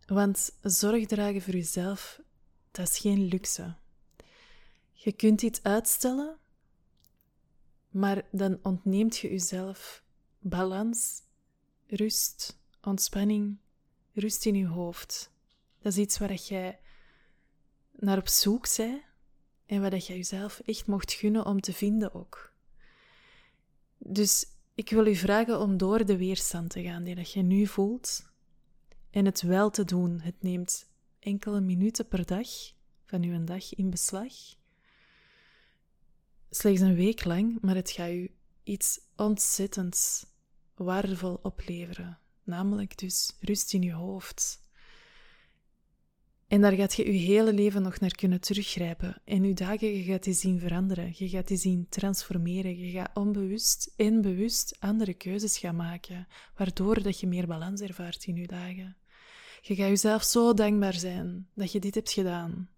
Want 0.06 0.52
zorg 0.62 1.06
dragen 1.06 1.42
voor 1.42 1.54
uzelf, 1.54 2.22
dat 2.72 2.88
is 2.88 2.98
geen 2.98 3.24
luxe. 3.24 3.76
Je 4.92 5.12
kunt 5.12 5.42
iets 5.42 5.64
uitstellen, 5.64 6.38
maar 7.90 8.28
dan 8.32 8.60
ontneemt 8.64 9.18
je 9.18 9.30
jezelf 9.30 10.04
balans, 10.40 11.22
rust, 11.88 12.60
ontspanning, 12.82 13.58
rust 14.14 14.46
in 14.46 14.56
je 14.56 14.68
hoofd. 14.68 15.32
Dat 15.80 15.92
is 15.92 15.98
iets 15.98 16.18
waar 16.18 16.34
jij 16.34 16.80
naar 17.92 18.18
op 18.18 18.28
zoek 18.28 18.68
bent 18.78 19.08
en 19.70 19.82
wat 19.82 20.06
je 20.08 20.16
jezelf 20.16 20.60
echt 20.66 20.88
mocht 20.88 21.14
gunnen 21.14 21.46
om 21.46 21.62
te 21.62 21.74
vinden 21.74 22.14
ook. 22.14 22.54
Dus 23.98 24.46
ik 24.76 24.90
wil 24.90 25.08
u 25.08 25.16
vragen 25.16 25.60
om 25.60 25.78
door 25.78 26.06
de 26.06 26.18
weerstand 26.18 26.70
te 26.70 26.84
gaan 26.84 27.04
die 27.04 27.16
dat 27.16 27.32
je 27.32 27.42
nu 27.42 27.68
voelt 27.68 28.32
en 29.10 29.26
het 29.26 29.42
wel 29.42 29.70
te 29.70 29.86
doen. 29.86 30.20
Het 30.20 30.42
neemt 30.42 30.90
enkele 31.20 31.62
minuten 31.62 32.08
per 32.08 32.26
dag 32.26 32.48
van 33.06 33.24
uw 33.24 33.44
dag 33.44 33.74
in 33.76 33.90
beslag. 33.90 34.34
Slechts 36.50 36.82
een 36.82 36.96
week 36.96 37.26
lang, 37.26 37.62
maar 37.62 37.76
het 37.76 37.92
gaat 37.92 38.12
u 38.12 38.32
iets 38.64 39.00
ontzettends 39.16 40.26
waardevol 40.76 41.40
opleveren. 41.42 42.20
Namelijk 42.44 42.98
dus 42.98 43.36
rust 43.40 43.74
in 43.74 43.82
je 43.82 43.94
hoofd, 43.94 44.64
en 46.50 46.62
daar 46.62 46.74
gaat 46.74 46.96
je 46.96 47.14
je 47.14 47.20
hele 47.20 47.54
leven 47.54 47.82
nog 47.82 48.00
naar 48.00 48.16
kunnen 48.16 48.42
teruggrijpen. 48.42 49.22
En 49.26 49.44
je 49.44 49.54
dagen, 49.54 49.98
je 49.98 50.04
gaat 50.04 50.24
die 50.24 50.34
zien 50.34 50.60
veranderen. 50.60 51.14
Je 51.16 51.30
gaat 51.30 51.48
die 51.48 51.58
zien 51.58 51.88
transformeren. 51.90 52.78
Je 52.78 52.92
gaat 52.92 53.12
onbewust 53.14 53.94
en 53.96 54.22
bewust 54.22 54.76
andere 54.80 55.14
keuzes 55.14 55.58
gaan 55.58 55.76
maken, 55.76 56.28
waardoor 56.56 57.02
dat 57.02 57.20
je 57.20 57.28
meer 57.28 57.48
balans 57.48 57.82
ervaart 57.82 58.26
in 58.26 58.36
je 58.36 58.48
dagen. 58.48 58.98
Je 59.62 59.76
gaat 59.76 59.88
jezelf 59.88 60.24
zo 60.24 60.54
dankbaar 60.54 60.94
zijn 60.94 61.48
dat 61.54 61.72
je 61.72 61.80
dit 61.80 61.96
hebt 61.96 62.12
gedaan. 62.12 62.70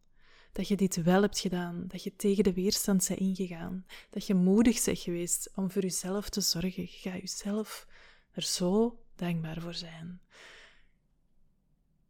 Dat 0.51 0.67
je 0.67 0.75
dit 0.75 1.03
wel 1.03 1.21
hebt 1.21 1.39
gedaan. 1.39 1.83
Dat 1.87 2.03
je 2.03 2.15
tegen 2.15 2.43
de 2.43 2.53
weerstand 2.53 3.05
bent 3.07 3.19
ingegaan. 3.19 3.85
Dat 4.09 4.27
je 4.27 4.33
moedig 4.33 4.83
bent 4.85 4.99
geweest 4.99 5.51
om 5.55 5.71
voor 5.71 5.81
jezelf 5.81 6.29
te 6.29 6.41
zorgen. 6.41 6.81
Je 6.81 6.87
gaat 6.87 7.21
jezelf 7.21 7.87
er 8.31 8.43
zo 8.43 8.99
dankbaar 9.15 9.61
voor 9.61 9.73
zijn. 9.73 10.21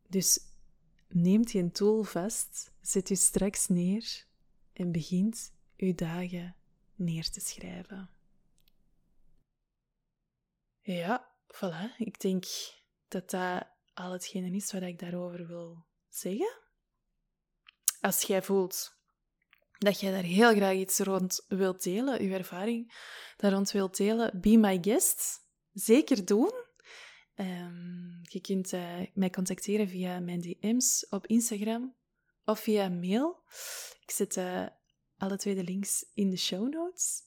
Dus 0.07 0.39
neemt 1.13 1.51
je 1.51 1.59
een 1.59 1.71
tool 1.71 2.03
vast, 2.03 2.71
zet 2.81 3.09
u 3.09 3.15
straks 3.15 3.67
neer 3.67 4.25
en 4.73 4.91
begint 4.91 5.53
uw 5.77 5.95
dagen 5.95 6.55
neer 6.95 7.29
te 7.29 7.39
schrijven. 7.39 8.09
Ja, 10.81 11.35
voilà. 11.47 11.97
Ik 11.97 12.19
denk 12.19 12.45
dat 13.07 13.29
dat 13.29 13.67
al 13.93 14.11
hetgene 14.11 14.55
is 14.55 14.71
wat 14.71 14.81
ik 14.81 14.99
daarover 14.99 15.47
wil 15.47 15.85
zeggen. 16.09 16.59
Als 17.99 18.21
jij 18.21 18.41
voelt 18.41 18.99
dat 19.77 19.99
jij 19.99 20.11
daar 20.11 20.23
heel 20.23 20.53
graag 20.53 20.75
iets 20.75 20.99
rond 20.99 21.45
wilt 21.47 21.83
delen, 21.83 22.21
uw 22.21 22.31
ervaring 22.31 22.93
daar 23.37 23.51
rond 23.51 23.71
wilt 23.71 23.97
delen, 23.97 24.41
be 24.41 24.57
my 24.57 24.77
guest. 24.81 25.39
Zeker 25.73 26.25
doen. 26.25 26.51
Um, 27.41 28.19
je 28.23 28.39
kunt 28.41 28.73
uh, 28.73 28.99
mij 29.13 29.29
contacteren 29.29 29.87
via 29.87 30.19
mijn 30.19 30.41
DM's 30.41 31.05
op 31.09 31.27
Instagram 31.27 31.95
of 32.45 32.59
via 32.59 32.89
mail. 32.89 33.43
Ik 34.01 34.11
zet 34.11 34.35
uh, 34.35 34.67
alle 35.17 35.37
twee 35.37 35.55
de 35.55 35.63
links 35.63 36.05
in 36.13 36.29
de 36.29 36.37
show 36.37 36.73
notes. 36.73 37.21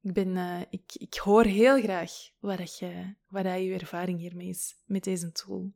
Ik, 0.00 0.12
ben, 0.12 0.28
uh, 0.28 0.60
ik, 0.70 0.94
ik 0.94 1.14
hoor 1.14 1.44
heel 1.44 1.80
graag 1.80 2.12
wat, 2.38 2.78
je, 2.78 3.14
wat 3.28 3.44
je 3.44 3.78
ervaring 3.80 4.18
hiermee 4.18 4.48
is 4.48 4.76
met 4.84 5.04
deze 5.04 5.32
tool. 5.32 5.72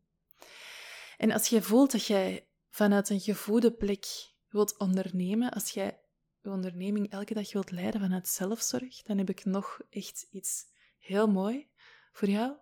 En 1.16 1.30
als 1.30 1.48
je 1.48 1.62
voelt 1.62 1.92
dat 1.92 2.06
jij 2.06 2.46
vanuit 2.70 3.08
een 3.08 3.20
gevoede 3.20 3.72
plek 3.72 4.06
wilt 4.48 4.78
ondernemen, 4.78 5.50
als 5.50 5.70
jij 5.70 6.00
je 6.40 6.50
onderneming 6.50 7.11
elke 7.11 7.35
dag 7.35 7.52
wilt 7.52 7.70
leiden 7.70 8.00
vanuit 8.00 8.28
zelfzorg, 8.28 9.02
dan 9.02 9.18
heb 9.18 9.30
ik 9.30 9.44
nog 9.44 9.80
echt 9.90 10.26
iets 10.30 10.64
heel 10.98 11.26
mooi 11.26 11.68
voor 12.12 12.28
jou. 12.28 12.62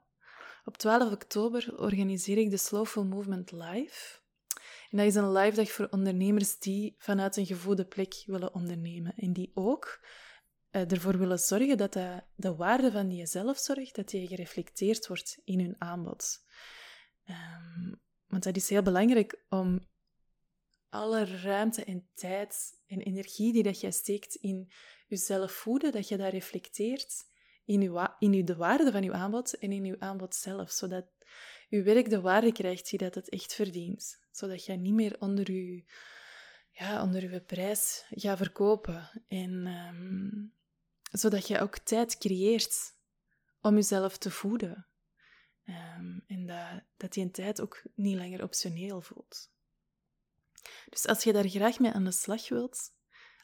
Op 0.64 0.77
12 0.77 1.12
oktober 1.12 1.81
organiseer 1.81 2.38
ik 2.38 2.51
de 2.51 2.57
Slowful 2.57 3.05
Movement 3.05 3.53
Live. 3.53 4.18
En 4.90 4.99
dat 4.99 5.07
is 5.07 5.14
een 5.14 5.33
live 5.33 5.57
dag 5.57 5.70
voor 5.70 5.88
ondernemers 5.90 6.59
die 6.59 6.94
vanuit 6.99 7.37
een 7.37 7.46
gevoelde 7.46 7.85
plek 7.85 8.23
willen 8.27 8.55
ondernemen. 8.55 9.14
En 9.16 9.33
die 9.33 9.51
ook 9.55 10.01
uh, 10.70 10.90
ervoor 10.90 11.18
willen 11.18 11.38
zorgen 11.38 11.77
dat 11.77 11.92
de, 11.92 12.23
de 12.35 12.55
waarde 12.55 12.90
van 12.90 13.09
die 13.09 13.27
zelfzorg 13.27 13.90
dat 13.90 14.09
die 14.09 14.27
gereflecteerd 14.27 15.07
wordt 15.07 15.40
in 15.44 15.61
hun 15.61 15.75
aanbod. 15.79 16.44
Um, 17.25 18.01
want 18.27 18.42
dat 18.42 18.57
is 18.57 18.68
heel 18.68 18.83
belangrijk 18.83 19.44
om 19.49 19.88
alle 20.88 21.25
ruimte 21.25 21.85
en 21.85 22.09
tijd 22.14 22.81
en 22.87 23.01
energie 23.01 23.53
die 23.53 23.62
dat 23.62 23.81
jij 23.81 23.90
steekt 23.90 24.35
in 24.35 24.73
jezelf 25.07 25.53
voeden, 25.53 25.92
dat 25.92 26.09
je 26.09 26.16
dat 26.16 26.33
reflecteert 26.33 27.30
in, 27.70 27.83
uw, 27.83 28.06
in 28.18 28.33
uw, 28.33 28.44
de 28.44 28.56
waarde 28.56 28.92
van 28.92 29.04
uw 29.04 29.12
aanbod 29.12 29.59
en 29.59 29.72
in 29.72 29.85
uw 29.85 29.96
aanbod 29.98 30.35
zelf, 30.35 30.70
zodat 30.70 31.06
uw 31.68 31.83
werk 31.83 32.11
de 32.11 32.20
waarde 32.20 32.52
krijgt 32.52 32.90
die 32.90 32.98
dat 32.98 33.14
het 33.14 33.28
echt 33.28 33.54
verdient. 33.54 34.18
Zodat 34.30 34.64
je 34.64 34.72
niet 34.72 34.94
meer 34.94 35.16
onder 35.20 35.48
uw, 35.48 35.83
ja, 36.70 37.02
onder 37.02 37.22
uw 37.22 37.40
prijs 37.40 38.04
gaat 38.11 38.37
verkopen. 38.37 39.24
En 39.28 39.66
um, 39.66 40.54
zodat 41.12 41.48
je 41.48 41.59
ook 41.59 41.78
tijd 41.78 42.18
creëert 42.18 42.94
om 43.61 43.74
jezelf 43.74 44.18
te 44.18 44.30
voeden. 44.30 44.87
Um, 45.64 46.24
en 46.26 46.46
dat, 46.46 46.83
dat 46.96 47.12
die 47.12 47.30
tijd 47.30 47.61
ook 47.61 47.83
niet 47.94 48.16
langer 48.16 48.42
optioneel 48.42 49.00
voelt. 49.00 49.50
Dus 50.88 51.06
als 51.06 51.24
je 51.24 51.33
daar 51.33 51.48
graag 51.48 51.78
mee 51.78 51.92
aan 51.92 52.04
de 52.04 52.12
slag 52.12 52.48
wilt, 52.48 52.92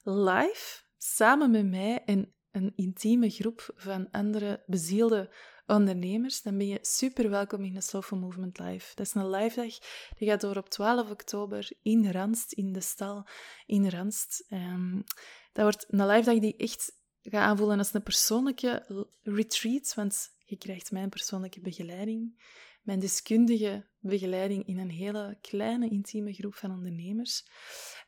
live, 0.03 0.83
samen 0.97 1.51
met 1.51 1.67
mij 1.67 2.05
en 2.05 2.36
een 2.57 2.73
intieme 2.77 3.31
groep 3.31 3.71
van 3.75 4.11
andere 4.11 4.63
bezielde 4.67 5.35
ondernemers, 5.67 6.43
dan 6.43 6.59
ben 6.59 6.67
je 6.67 6.79
super 6.83 7.31
welkom 7.31 7.65
in 7.65 7.75
de 7.75 7.81
Soulful 7.81 8.19
Movement 8.19 8.59
Live. 8.59 8.95
Dat 8.95 9.07
is 9.07 9.15
een 9.15 9.31
live 9.31 9.61
dag 9.61 9.79
die 10.19 10.29
gaat 10.29 10.41
door 10.41 10.57
op 10.57 10.69
12 10.69 11.11
oktober 11.11 11.71
in 11.83 12.11
Randst, 12.11 12.53
in 12.53 12.73
de 12.73 12.81
stal 12.81 13.27
in 13.67 13.89
Randst. 13.89 14.47
Um, 14.51 15.05
dat 15.53 15.65
wordt 15.65 15.87
een 15.89 16.07
live 16.07 16.31
dag 16.31 16.39
die 16.39 16.57
echt 16.57 16.93
gaat 17.23 17.43
aanvoelen 17.43 17.79
als 17.79 17.95
een 17.95 18.03
persoonlijke 18.03 19.07
retreat, 19.23 19.95
want 19.95 20.29
je 20.45 20.57
krijgt 20.57 20.91
mijn 20.91 21.09
persoonlijke 21.09 21.61
begeleiding, 21.61 22.45
mijn 22.83 23.01
deskundige 23.01 23.87
begeleiding 24.01 24.67
in 24.67 24.79
een 24.79 24.91
hele 24.91 25.39
kleine, 25.41 25.89
intieme 25.89 26.33
groep 26.33 26.55
van 26.55 26.71
ondernemers. 26.71 27.45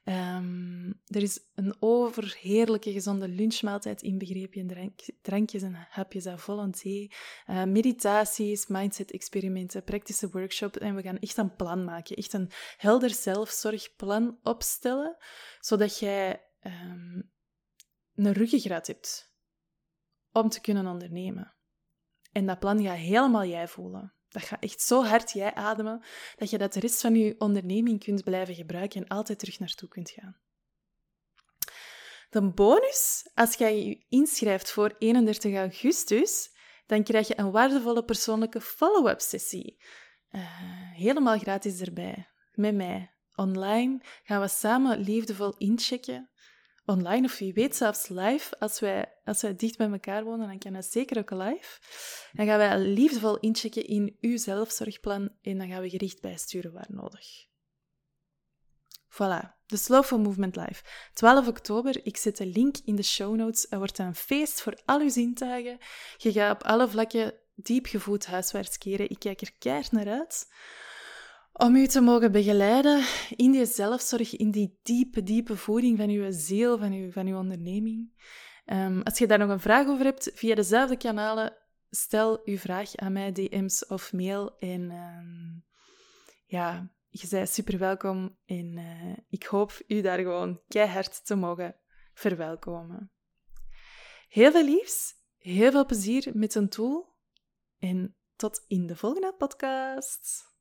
Um, 0.08 1.00
er 1.06 1.22
is 1.22 1.40
een 1.54 1.76
overheerlijke 1.78 2.92
gezonde 2.92 3.28
lunchmaaltijd 3.28 4.02
inbegrepen 4.02 4.60
in 4.60 4.94
drankjes 5.22 5.62
en 5.62 5.86
hapjes 5.90 6.26
à 6.26 6.36
volonté, 6.36 7.08
uh, 7.46 7.64
meditaties, 7.64 8.66
mindset-experimenten, 8.66 9.84
praktische 9.84 10.30
workshops. 10.30 10.78
En 10.78 10.94
we 10.94 11.02
gaan 11.02 11.18
echt 11.18 11.36
een 11.36 11.54
plan 11.56 11.84
maken, 11.84 12.16
echt 12.16 12.32
een 12.32 12.50
helder 12.76 13.10
zelfzorgplan 13.10 14.38
opstellen, 14.42 15.16
zodat 15.60 15.98
jij 15.98 16.44
um, 16.62 17.32
een 18.14 18.32
ruggengraat 18.32 18.86
hebt 18.86 19.34
om 20.32 20.48
te 20.48 20.60
kunnen 20.60 20.86
ondernemen. 20.86 21.54
En 22.32 22.46
dat 22.46 22.58
plan 22.58 22.82
gaat 22.82 22.96
helemaal 22.96 23.44
jij 23.44 23.68
voelen. 23.68 24.17
Dat 24.28 24.42
gaat 24.42 24.62
echt 24.62 24.80
zo 24.80 25.04
hard 25.04 25.32
jij 25.32 25.54
ademen, 25.54 26.04
dat 26.36 26.50
je 26.50 26.58
dat 26.58 26.72
de 26.72 26.80
rest 26.80 27.00
van 27.00 27.14
je 27.14 27.34
onderneming 27.38 28.04
kunt 28.04 28.24
blijven 28.24 28.54
gebruiken 28.54 29.00
en 29.02 29.08
altijd 29.08 29.38
terug 29.38 29.58
naartoe 29.58 29.88
kunt 29.88 30.10
gaan. 30.10 30.36
De 32.30 32.50
bonus, 32.50 33.30
als 33.34 33.54
jij 33.54 33.84
je 33.84 34.04
inschrijft 34.08 34.70
voor 34.70 34.94
31 34.98 35.54
augustus, 35.54 36.50
dan 36.86 37.02
krijg 37.02 37.28
je 37.28 37.38
een 37.38 37.50
waardevolle 37.50 38.04
persoonlijke 38.04 38.60
follow-up 38.60 39.20
sessie. 39.20 39.82
Uh, 40.30 40.42
helemaal 40.92 41.38
gratis 41.38 41.80
erbij, 41.80 42.28
met 42.52 42.74
mij. 42.74 43.12
Online 43.34 44.00
gaan 44.22 44.40
we 44.40 44.48
samen 44.48 44.98
liefdevol 44.98 45.54
inchecken. 45.56 46.30
Online 46.88 47.26
of 47.26 47.38
wie 47.38 47.52
weet 47.52 47.76
zelfs 47.76 48.08
live. 48.08 48.58
Als 48.58 48.80
wij, 48.80 49.12
als 49.24 49.42
wij 49.42 49.56
dicht 49.56 49.76
bij 49.76 49.90
elkaar 49.90 50.24
wonen, 50.24 50.48
dan 50.48 50.58
kan 50.58 50.72
dat 50.72 50.84
zeker 50.84 51.18
ook 51.18 51.30
live. 51.30 51.80
Dan 52.32 52.46
gaan 52.46 52.58
wij 52.58 52.78
liefdevol 52.78 53.38
inchecken 53.38 53.86
in 53.86 54.16
uw 54.20 54.36
zelfzorgplan 54.36 55.30
en 55.42 55.58
dan 55.58 55.68
gaan 55.68 55.82
we 55.82 55.90
gericht 55.90 56.20
bijsturen 56.20 56.72
waar 56.72 56.86
nodig. 56.88 57.46
Voilà, 59.10 59.56
de 59.66 59.76
Slowful 59.76 60.18
Movement 60.18 60.56
Live. 60.56 60.82
12 61.12 61.48
oktober, 61.48 62.06
ik 62.06 62.16
zet 62.16 62.36
de 62.36 62.46
link 62.46 62.76
in 62.84 62.96
de 62.96 63.02
show 63.02 63.36
notes. 63.36 63.66
Er 63.70 63.78
wordt 63.78 63.98
een 63.98 64.14
feest 64.14 64.60
voor 64.60 64.80
al 64.84 65.00
uw 65.00 65.10
zintuigen. 65.10 65.78
Je 66.16 66.32
gaat 66.32 66.54
op 66.54 66.62
alle 66.66 66.88
vlakken 66.88 67.34
diep 67.54 67.86
gevoed 67.86 68.26
huiswaarts 68.26 68.78
keren. 68.78 69.10
Ik 69.10 69.18
kijk 69.18 69.40
er 69.40 69.52
keihard 69.58 69.92
naar 69.92 70.08
uit. 70.08 70.48
Om 71.58 71.76
u 71.76 71.86
te 71.86 72.00
mogen 72.00 72.32
begeleiden 72.32 73.04
in 73.36 73.50
die 73.50 73.66
zelfzorg, 73.66 74.36
in 74.36 74.50
die 74.50 74.78
diepe, 74.82 75.22
diepe 75.22 75.56
voeding 75.56 75.98
van 75.98 76.08
uw 76.08 76.26
ziel, 76.30 76.78
van 76.78 76.92
uw, 76.92 77.10
van 77.10 77.26
uw 77.26 77.38
onderneming. 77.38 78.12
Um, 78.66 79.02
als 79.02 79.18
je 79.18 79.26
daar 79.26 79.38
nog 79.38 79.50
een 79.50 79.60
vraag 79.60 79.86
over 79.86 80.04
hebt, 80.04 80.30
via 80.34 80.54
dezelfde 80.54 80.96
kanalen, 80.96 81.56
stel 81.90 82.40
uw 82.44 82.56
vraag 82.56 82.96
aan 82.96 83.12
mij, 83.12 83.32
DM's 83.32 83.88
of 83.88 84.12
mail. 84.12 84.58
En 84.58 84.90
um, 84.90 85.64
ja, 86.46 86.92
je 87.08 87.26
bent 87.30 87.48
super 87.48 87.78
welkom 87.78 88.38
en 88.44 88.76
uh, 88.76 89.16
ik 89.28 89.44
hoop 89.44 89.82
u 89.86 90.00
daar 90.00 90.18
gewoon 90.18 90.60
keihard 90.68 91.26
te 91.26 91.34
mogen 91.34 91.76
verwelkomen. 92.12 93.12
Heel 94.28 94.50
veel 94.50 94.64
liefs, 94.64 95.14
heel 95.36 95.70
veel 95.70 95.86
plezier 95.86 96.30
met 96.34 96.54
een 96.54 96.68
tool 96.68 97.16
en 97.78 98.16
tot 98.36 98.64
in 98.66 98.86
de 98.86 98.96
volgende 98.96 99.34
podcast. 99.34 100.56